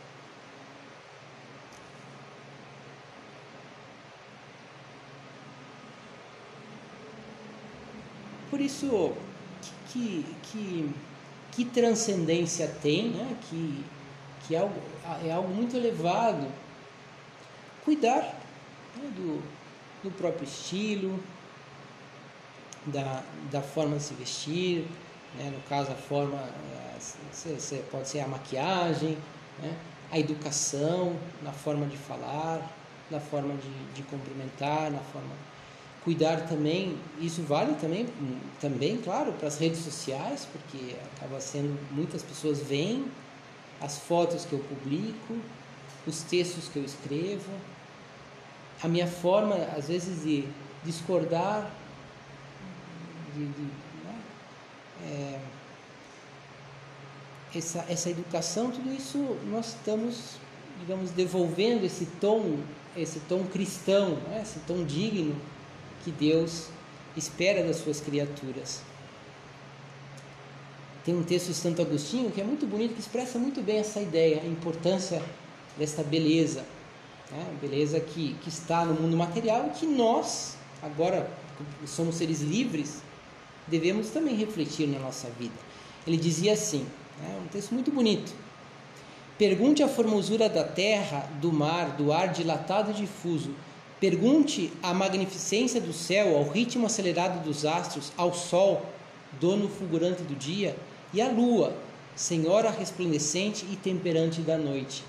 Por 8.51 8.61
isso, 8.61 9.13
que, 9.93 10.25
que, 10.45 10.91
que 11.57 11.65
transcendência 11.65 12.69
tem, 12.83 13.09
né? 13.09 13.35
que, 13.49 13.83
que 14.47 14.55
é, 14.55 14.59
algo, 14.59 14.79
é 15.25 15.33
algo 15.33 15.49
muito 15.49 15.75
elevado. 15.75 16.47
Cuidar 17.83 18.21
né? 18.95 19.11
do, 19.17 19.43
do 20.05 20.11
próprio 20.11 20.45
estilo, 20.45 21.19
da, 22.85 23.23
da 23.51 23.63
forma 23.63 23.97
de 23.97 24.03
se 24.03 24.13
vestir, 24.13 24.87
né? 25.39 25.51
no 25.51 25.63
caso 25.67 25.91
a 25.93 25.95
forma 25.95 26.39
é, 26.39 27.83
pode 27.91 28.07
ser 28.07 28.21
a 28.21 28.29
maquiagem, 28.29 29.17
né? 29.63 29.75
a 30.13 30.19
educação, 30.19 31.17
na 31.43 31.53
forma 31.53 31.87
de 31.87 31.97
falar, 31.97 32.71
na 33.11 33.19
forma 33.19 33.55
de, 33.55 33.95
de 33.95 34.03
cumprimentar, 34.03 34.91
na 34.91 35.01
forma 35.01 35.33
cuidar 36.07 36.47
também, 36.47 36.97
isso 37.21 37.43
vale 37.43 37.75
também, 37.81 38.07
também 38.61 38.97
claro, 38.99 39.33
para 39.33 39.49
as 39.49 39.59
redes 39.59 39.81
sociais, 39.81 40.47
porque 40.53 40.95
acaba 41.17 41.41
sendo, 41.41 41.77
muitas 41.91 42.23
pessoas 42.23 42.61
veem 42.61 43.07
as 43.81 43.99
fotos 43.99 44.45
que 44.45 44.53
eu 44.53 44.61
publico, 44.61 45.37
os 46.07 46.23
textos 46.23 46.69
que 46.69 46.79
eu 46.79 46.85
escrevo, 46.85 47.51
a 48.81 48.87
minha 48.87 49.09
forma, 49.09 49.57
às 49.77 49.89
vezes, 49.89 50.23
de 50.23 50.45
discordar, 50.85 51.75
de, 53.35 53.45
de 53.45 53.63
né? 54.05 54.21
é, 55.03 55.41
essa, 57.53 57.85
essa 57.89 58.11
educação, 58.11 58.71
tudo 58.71 58.95
isso 58.95 59.19
nós 59.51 59.71
estamos, 59.71 60.37
digamos, 60.79 61.11
devolvendo 61.11 61.85
esse 61.85 62.07
tom, 62.21 62.61
esse 62.97 63.19
tom 63.29 63.43
cristão, 63.43 64.11
né? 64.29 64.43
esse 64.45 64.61
tom 64.61 64.85
digno 64.85 65.35
que 66.07 66.13
Deus 66.13 66.69
espera 67.17 67.65
das 67.65 67.79
suas 67.79 68.01
criaturas. 68.01 68.81
Tem 71.05 71.17
um 71.17 71.25
texto 71.25 71.49
de 71.49 71.55
Santo 71.55 71.83
Agostinho 71.83 72.31
que 72.31 72.41
é 72.41 72.45
muito 72.45 72.65
bonito, 72.65 72.95
que 72.95 73.01
expressa 73.01 73.41
muito 73.41 73.61
bem 73.61 73.79
essa 73.79 74.01
ideia, 74.01 74.41
a 74.41 74.47
importância 74.47 75.21
dessa 75.77 76.05
beleza, 76.05 76.65
né? 77.29 77.45
beleza 77.61 77.99
que, 77.99 78.35
que 78.35 78.49
está 78.49 78.85
no 78.85 78.95
mundo 78.95 79.17
material 79.17 79.67
e 79.67 79.71
que 79.71 79.85
nós, 79.85 80.57
agora 80.81 81.29
somos 81.85 82.15
seres 82.15 82.41
livres, 82.41 83.03
devemos 83.67 84.11
também 84.11 84.37
refletir 84.37 84.87
na 84.87 85.01
nossa 85.01 85.29
vida. 85.31 85.59
Ele 86.07 86.17
dizia 86.17 86.53
assim, 86.53 86.87
né? 87.21 87.41
um 87.45 87.49
texto 87.49 87.75
muito 87.75 87.91
bonito. 87.91 88.33
Pergunte 89.37 89.83
a 89.83 89.89
formosura 89.89 90.49
da 90.49 90.63
terra, 90.63 91.29
do 91.41 91.53
mar, 91.53 91.97
do 91.97 92.13
ar 92.13 92.29
dilatado 92.29 92.93
e 92.93 92.95
difuso, 92.95 93.51
Pergunte 93.99 94.71
a 94.83 94.93
magnificência 94.93 95.81
do 95.81 95.93
céu, 95.93 96.37
ao 96.37 96.45
ritmo 96.45 96.87
acelerado 96.87 97.43
dos 97.43 97.65
astros, 97.65 98.13
ao 98.17 98.35
sol, 98.35 98.85
dono 99.41 99.69
fulgurante 99.69 100.23
do 100.23 100.35
dia, 100.35 100.77
e 101.15 101.23
à 101.23 101.29
lua, 101.29 101.75
senhora 102.15 102.71
resplandecente 102.71 103.65
e 103.71 103.77
temperante 103.77 104.43
da 104.43 104.59
noite. 104.59 105.03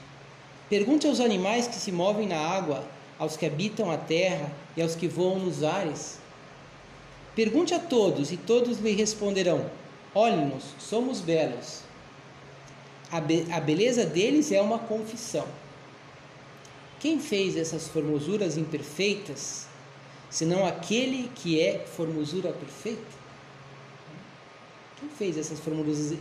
Pergunte 0.70 1.06
aos 1.06 1.20
animais 1.20 1.68
que 1.68 1.76
se 1.76 1.92
movem 1.92 2.28
na 2.28 2.40
água, 2.40 2.84
aos 3.20 3.36
que 3.36 3.46
habitam 3.46 3.92
a 3.92 3.98
terra 3.98 4.52
e 4.76 4.82
aos 4.82 4.96
que 4.96 5.08
voam 5.08 5.40
nos 5.40 5.64
ares. 5.64 6.20
Pergunte 7.36 7.74
a 7.74 7.80
todos 7.80 8.32
e 8.32 8.38
todos 8.38 8.80
lhe 8.80 8.92
responderão: 8.92 9.70
Olhe-nos, 10.16 10.64
somos 10.80 11.20
belos. 11.20 11.82
A, 13.12 13.22
be 13.22 13.46
a 13.52 13.60
beleza 13.60 14.06
deles 14.06 14.52
é 14.52 14.62
uma 14.62 14.80
confissão. 14.80 15.46
Quem 17.00 17.20
fez 17.20 17.56
essas 17.56 17.88
formosuras 17.88 18.58
imperfeitas, 18.58 19.68
senão 20.30 20.66
aquele 20.66 21.30
que 21.36 21.60
é 21.60 21.80
formosura 21.80 22.52
perfeita? 22.52 23.18
Quem 25.00 25.10
fez 25.10 25.38
essas 25.38 25.60
formosuras, 25.60 26.18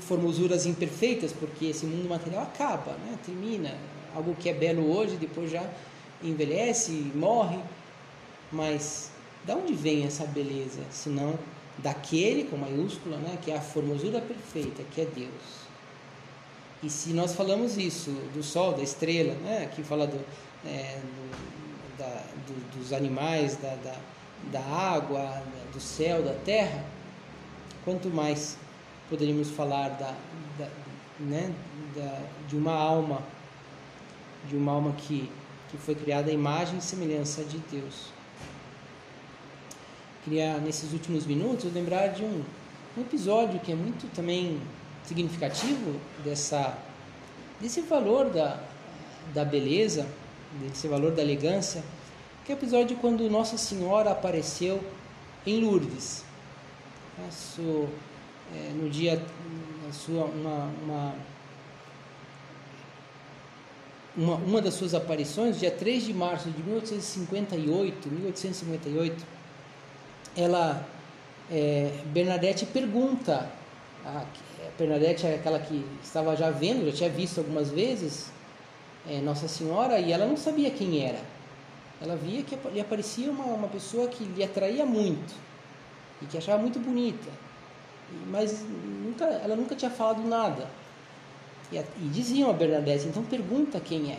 formosuras 0.00 0.66
imperfeitas? 0.66 1.32
Porque 1.32 1.66
esse 1.66 1.86
mundo 1.86 2.08
material 2.08 2.42
acaba, 2.42 2.92
né? 2.92 3.16
termina. 3.24 3.76
Algo 4.14 4.34
que 4.34 4.48
é 4.48 4.52
belo 4.54 4.90
hoje, 4.92 5.16
depois 5.16 5.50
já 5.52 5.64
envelhece, 6.20 6.90
morre. 7.14 7.60
Mas 8.50 9.12
da 9.44 9.54
onde 9.54 9.72
vem 9.72 10.04
essa 10.04 10.26
beleza? 10.26 10.82
Senão 10.90 11.38
daquele, 11.78 12.44
com 12.44 12.56
maiúscula, 12.56 13.16
né? 13.18 13.38
que 13.40 13.52
é 13.52 13.56
a 13.56 13.60
formosura 13.60 14.20
perfeita, 14.20 14.82
que 14.92 15.00
é 15.00 15.04
Deus. 15.04 15.69
E 16.82 16.88
se 16.88 17.10
nós 17.10 17.34
falamos 17.34 17.76
isso 17.76 18.10
do 18.32 18.42
sol, 18.42 18.72
da 18.72 18.82
estrela, 18.82 19.34
né? 19.34 19.64
aqui 19.64 19.82
fala 19.82 20.06
do, 20.06 20.18
é, 20.64 20.98
do, 20.98 21.98
da, 21.98 22.24
do, 22.46 22.78
dos 22.78 22.92
animais, 22.94 23.56
da, 23.56 23.74
da, 23.76 23.96
da 24.50 24.60
água, 24.60 25.42
do 25.74 25.80
céu, 25.80 26.22
da 26.22 26.32
terra, 26.32 26.82
quanto 27.84 28.08
mais 28.08 28.56
poderíamos 29.10 29.50
falar 29.50 29.90
da, 29.90 30.14
da, 30.58 30.68
né? 31.18 31.52
da, 31.94 32.22
de 32.48 32.56
uma 32.56 32.72
alma, 32.72 33.22
de 34.48 34.56
uma 34.56 34.72
alma 34.72 34.92
que, 34.92 35.30
que 35.70 35.76
foi 35.76 35.94
criada 35.94 36.30
à 36.30 36.34
imagem 36.34 36.78
e 36.78 36.82
semelhança 36.82 37.44
de 37.44 37.58
Deus. 37.70 38.06
Queria, 40.24 40.56
nesses 40.58 40.94
últimos 40.94 41.26
minutos, 41.26 41.70
lembrar 41.74 42.08
de 42.08 42.22
um, 42.22 42.42
um 42.96 43.00
episódio 43.02 43.60
que 43.60 43.70
é 43.70 43.74
muito 43.74 44.10
também 44.14 44.58
significativo 45.04 46.00
dessa, 46.24 46.76
desse 47.60 47.80
valor 47.82 48.30
da, 48.30 48.60
da 49.34 49.44
beleza, 49.44 50.06
desse 50.60 50.88
valor 50.88 51.12
da 51.12 51.22
elegância, 51.22 51.82
que 52.44 52.52
é 52.52 52.54
o 52.54 52.58
episódio 52.58 52.96
quando 52.96 53.28
Nossa 53.28 53.56
Senhora 53.56 54.10
apareceu 54.10 54.82
em 55.46 55.60
Lourdes. 55.60 56.24
Isso, 57.28 57.88
é, 58.54 58.72
no 58.72 58.88
dia, 58.88 59.22
sua, 59.92 60.24
uma, 60.24 60.70
uma, 60.82 61.14
uma, 64.16 64.34
uma 64.36 64.62
das 64.62 64.74
suas 64.74 64.94
aparições, 64.94 65.58
dia 65.58 65.70
3 65.70 66.04
de 66.04 66.14
março 66.14 66.50
de 66.50 66.62
1858, 66.62 68.08
1858, 68.08 69.24
ela, 70.36 70.86
é, 71.50 71.92
Bernadette 72.06 72.64
pergunta 72.66 73.59
a, 74.04 74.24
Bernadette 74.78 75.26
é 75.26 75.34
aquela 75.34 75.58
que 75.58 75.84
estava 76.02 76.34
já 76.36 76.50
vendo, 76.50 76.86
já 76.86 76.92
tinha 76.92 77.10
visto 77.10 77.38
algumas 77.38 77.70
vezes 77.70 78.30
é, 79.08 79.20
Nossa 79.20 79.48
Senhora 79.48 79.98
e 79.98 80.12
ela 80.12 80.26
não 80.26 80.36
sabia 80.36 80.70
quem 80.70 81.04
era. 81.04 81.20
Ela 82.00 82.16
via 82.16 82.42
que 82.42 82.56
lhe 82.72 82.80
aparecia 82.80 83.30
uma, 83.30 83.44
uma 83.44 83.68
pessoa 83.68 84.08
que 84.08 84.24
lhe 84.24 84.42
atraía 84.42 84.86
muito 84.86 85.34
e 86.22 86.26
que 86.26 86.38
achava 86.38 86.60
muito 86.60 86.78
bonita, 86.78 87.30
mas 88.28 88.64
nunca, 88.64 89.24
ela 89.24 89.54
nunca 89.54 89.74
tinha 89.74 89.90
falado 89.90 90.22
nada. 90.22 90.66
E, 91.70 91.76
e 91.76 92.08
diziam 92.08 92.50
a 92.50 92.52
Bernadette: 92.52 93.06
então 93.06 93.22
pergunta 93.24 93.78
quem 93.80 94.12
é. 94.12 94.18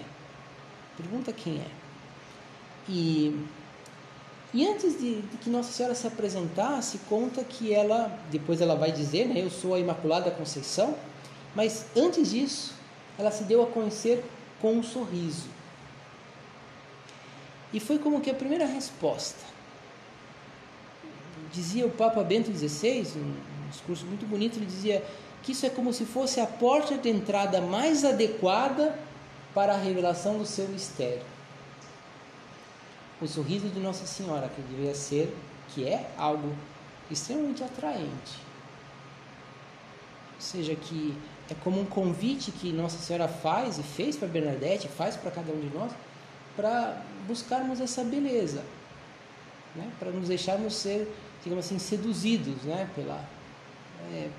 Pergunta 0.96 1.34
quem 1.34 1.60
é. 1.60 1.68
E 2.88 3.46
e 4.54 4.68
antes 4.68 5.00
de, 5.00 5.22
de, 5.22 5.38
que 5.38 5.50
Nossa 5.50 5.72
Senhora 5.72 5.96
se 5.96 6.06
apresentasse, 6.06 6.98
conta 7.10 7.44
que 7.44 7.74
ela, 7.74 8.20
depois 8.30 8.60
ela 8.60 8.76
vai 8.76 8.92
dizer, 8.92 9.28
né, 9.28 9.42
eu 9.42 9.50
sou 9.50 9.74
a 9.74 9.80
Imaculada 9.80 10.30
Conceição, 10.30 10.96
mas 11.56 11.86
antes 11.96 12.32
disso, 12.32 12.74
ela 13.18 13.32
se 13.32 13.46
deu 13.46 13.64
a 13.64 13.68
conhecer 13.68 14.24
com 14.62 14.74
um 14.74 14.84
sorriso. 14.84 15.48
E 17.72 17.80
foi 17.80 17.98
como 17.98 18.20
que 18.20 18.30
a 18.30 18.34
primeira 18.34 18.66
resposta. 18.66 19.40
Dizia 21.54 21.86
o 21.86 21.90
Papa 21.90 22.22
Bento 22.22 22.52
XVI, 22.52 23.08
um 23.16 23.70
discurso 23.70 24.06
muito 24.06 24.26
bonito, 24.26 24.58
ele 24.58 24.66
dizia 24.66 25.04
que 25.42 25.54
isso 25.54 25.66
é 25.66 25.70
como 25.70 25.94
se 25.94 26.06
fosse 26.06 26.42
a 26.42 26.46
porta 26.46 26.98
de 26.98 27.10
entrada 27.10 27.62
mais 27.62 28.04
adequada 28.04 29.00
para 29.54 29.74
a 29.74 29.78
revelação 29.78 30.38
do 30.38 30.46
seu 30.46 30.68
mistério 30.68 31.22
o 33.22 33.28
sorriso 33.28 33.68
de 33.70 33.80
Nossa 33.80 34.06
Senhora, 34.06 34.50
que 34.50 34.62
deveria 34.62 34.96
ser, 34.96 35.34
que 35.70 35.88
é 35.88 36.10
algo 36.18 36.54
extremamente 37.10 37.64
atraente. 37.64 38.40
Ou 40.36 40.42
seja, 40.42 40.76
que 40.76 41.16
é 41.50 41.54
como 41.64 41.80
um 41.80 41.86
convite 41.86 42.52
que 42.52 42.72
Nossa 42.72 42.98
Senhora 42.98 43.28
faz 43.28 43.78
e 43.78 43.84
fez 43.84 44.18
para 44.18 44.28
Bernadette, 44.28 44.88
faz 44.88 45.16
para 45.16 45.30
cada 45.30 45.52
um 45.54 45.60
de 45.60 45.70
nós, 45.70 45.92
para 46.56 47.04
buscarmos 47.28 47.80
essa 47.80 48.04
beleza, 48.04 48.64
né? 49.76 49.90
para 50.00 50.10
nos 50.10 50.28
deixarmos 50.28 50.74
ser, 50.74 51.08
digamos 51.44 51.66
assim, 51.66 51.78
seduzidos 51.78 52.64
né? 52.64 52.90
Pela, 52.96 53.24
é, 54.12 54.30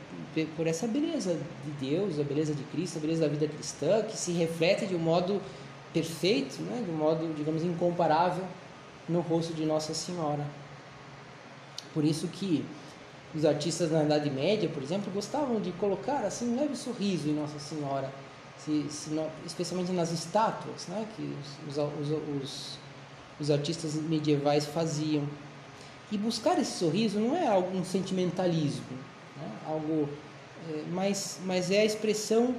por 0.57 0.66
essa 0.66 0.88
beleza 0.88 1.38
de 1.64 1.88
Deus, 1.88 2.18
a 2.18 2.25
beleza 2.25 2.53
de 2.53 2.64
Cristo, 2.64 2.99
a 2.99 3.01
beleza 3.01 3.23
da 3.23 3.29
vida 3.29 3.47
cristã, 3.47 4.03
que 4.03 4.16
se 4.16 4.33
reflete 4.33 4.87
de 4.87 4.97
um 4.97 4.99
modo 4.99 5.40
perfeito, 5.92 6.61
né? 6.62 6.83
de 6.85 6.90
um 6.90 6.97
modo, 6.97 7.33
digamos, 7.35 7.62
incomparável 7.62 8.45
no 9.12 9.20
rosto 9.20 9.53
de 9.53 9.64
Nossa 9.64 9.94
Senhora. 9.94 10.44
Por 11.92 12.05
isso 12.05 12.27
que 12.29 12.64
os 13.35 13.44
artistas 13.44 13.90
na 13.90 14.03
Idade 14.03 14.31
Média, 14.31 14.68
por 14.68 14.83
exemplo, 14.83 15.12
gostavam 15.12 15.61
de 15.61 15.70
colocar 15.72 16.25
assim 16.25 16.53
um 16.53 16.57
leve 16.57 16.77
sorriso 16.77 17.29
em 17.29 17.35
Nossa 17.35 17.59
Senhora, 17.59 18.12
se, 18.59 18.87
se, 18.90 19.11
especialmente 19.46 19.92
nas 19.92 20.11
estátuas, 20.11 20.87
né, 20.88 21.07
que 21.16 21.35
os, 21.68 21.77
os, 21.77 22.42
os, 22.42 22.79
os, 23.40 23.51
artistas 23.51 23.94
medievais 23.94 24.66
faziam. 24.66 25.27
E 26.11 26.18
buscar 26.18 26.59
esse 26.59 26.79
sorriso 26.79 27.18
não 27.18 27.37
é 27.37 27.46
algum 27.46 27.85
sentimentalismo, 27.85 28.85
né, 29.37 29.51
algo, 29.66 30.09
é, 30.70 30.85
mas, 30.90 31.40
mas 31.44 31.70
é 31.70 31.81
a 31.81 31.85
expressão 31.85 32.55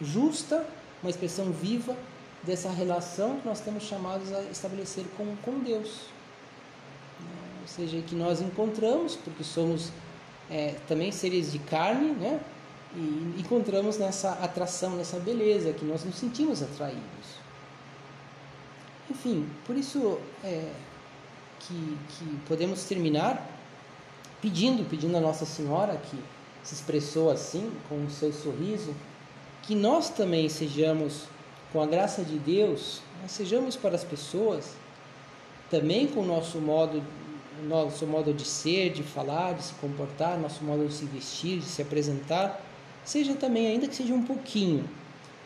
justa, 0.00 0.66
uma 1.02 1.10
expressão 1.10 1.52
viva 1.52 1.94
dessa 2.42 2.70
relação 2.70 3.38
que 3.40 3.46
nós 3.46 3.58
estamos 3.58 3.84
chamados 3.84 4.32
a 4.32 4.42
estabelecer 4.44 5.04
com, 5.16 5.36
com 5.36 5.58
Deus. 5.58 6.06
Ou 7.60 7.68
seja, 7.68 8.00
que 8.02 8.14
nós 8.14 8.40
encontramos, 8.40 9.16
porque 9.16 9.44
somos 9.44 9.92
é, 10.50 10.74
também 10.88 11.12
seres 11.12 11.52
de 11.52 11.58
carne, 11.58 12.12
né? 12.12 12.40
E 12.94 13.36
encontramos 13.38 13.98
nessa 13.98 14.32
atração, 14.32 14.96
nessa 14.96 15.18
beleza, 15.18 15.72
que 15.72 15.84
nós 15.84 16.04
nos 16.04 16.16
sentimos 16.16 16.62
atraídos. 16.62 17.40
Enfim, 19.08 19.48
por 19.64 19.76
isso 19.76 20.18
é, 20.42 20.72
que, 21.60 21.98
que 22.08 22.36
podemos 22.48 22.84
terminar 22.84 23.48
pedindo, 24.40 24.88
pedindo 24.88 25.16
a 25.16 25.20
Nossa 25.20 25.44
Senhora, 25.44 25.96
que 25.96 26.18
se 26.62 26.74
expressou 26.74 27.30
assim, 27.30 27.70
com 27.88 28.04
o 28.04 28.10
seu 28.10 28.32
sorriso, 28.32 28.94
que 29.62 29.74
nós 29.74 30.10
também 30.10 30.48
sejamos 30.48 31.24
com 31.72 31.80
a 31.80 31.86
graça 31.86 32.24
de 32.24 32.38
Deus, 32.38 33.00
nós 33.22 33.30
sejamos 33.30 33.76
para 33.76 33.94
as 33.94 34.04
pessoas, 34.04 34.74
também 35.70 36.06
com 36.08 36.20
o 36.20 36.26
nosso 36.26 36.58
modo, 36.58 37.02
nosso 37.68 38.06
modo 38.06 38.32
de 38.32 38.44
ser, 38.44 38.92
de 38.92 39.02
falar, 39.02 39.54
de 39.54 39.64
se 39.64 39.74
comportar, 39.74 40.38
nosso 40.38 40.64
modo 40.64 40.86
de 40.86 40.94
se 40.94 41.04
vestir, 41.04 41.60
de 41.60 41.66
se 41.66 41.80
apresentar, 41.80 42.60
seja 43.04 43.34
também, 43.34 43.68
ainda 43.68 43.86
que 43.86 43.94
seja 43.94 44.12
um 44.12 44.22
pouquinho, 44.22 44.88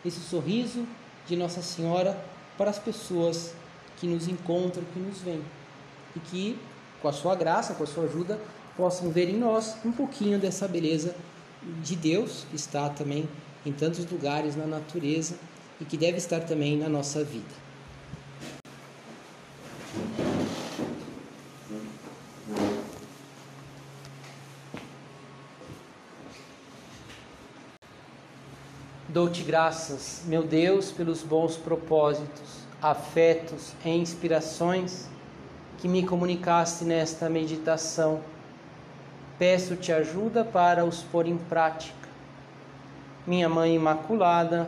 esse 0.03 0.19
sorriso 0.19 0.87
de 1.27 1.35
Nossa 1.35 1.61
Senhora 1.61 2.19
para 2.57 2.69
as 2.69 2.79
pessoas 2.79 3.53
que 3.97 4.07
nos 4.07 4.27
encontram, 4.27 4.83
que 4.93 4.99
nos 4.99 5.19
veem. 5.19 5.41
E 6.15 6.19
que, 6.19 6.57
com 7.01 7.07
a 7.07 7.13
sua 7.13 7.35
graça, 7.35 7.73
com 7.73 7.83
a 7.83 7.87
sua 7.87 8.05
ajuda, 8.05 8.39
possam 8.77 9.09
ver 9.09 9.29
em 9.29 9.37
nós 9.37 9.75
um 9.83 9.91
pouquinho 9.91 10.39
dessa 10.39 10.67
beleza 10.67 11.15
de 11.83 11.95
Deus, 11.95 12.45
que 12.49 12.55
está 12.55 12.89
também 12.89 13.27
em 13.65 13.71
tantos 13.71 14.09
lugares 14.09 14.55
na 14.55 14.65
natureza 14.65 15.35
e 15.79 15.85
que 15.85 15.97
deve 15.97 16.17
estar 16.17 16.41
também 16.41 16.77
na 16.77 16.89
nossa 16.89 17.23
vida. 17.23 17.65
Dou-te 29.15 29.43
graças, 29.43 30.23
meu 30.25 30.43
Deus, 30.43 30.91
pelos 30.91 31.23
bons 31.23 31.55
propósitos, 31.55 32.65
afetos 32.81 33.71
e 33.85 33.89
inspirações 33.89 35.07
que 35.77 35.87
me 35.87 36.05
comunicaste 36.05 36.83
nesta 36.83 37.29
meditação. 37.29 38.19
Peço-te 39.39 39.93
ajuda 39.93 40.43
para 40.43 40.83
os 40.83 41.01
pôr 41.01 41.27
em 41.27 41.37
prática. 41.37 42.09
Minha 43.25 43.47
Mãe 43.47 43.75
Imaculada, 43.75 44.67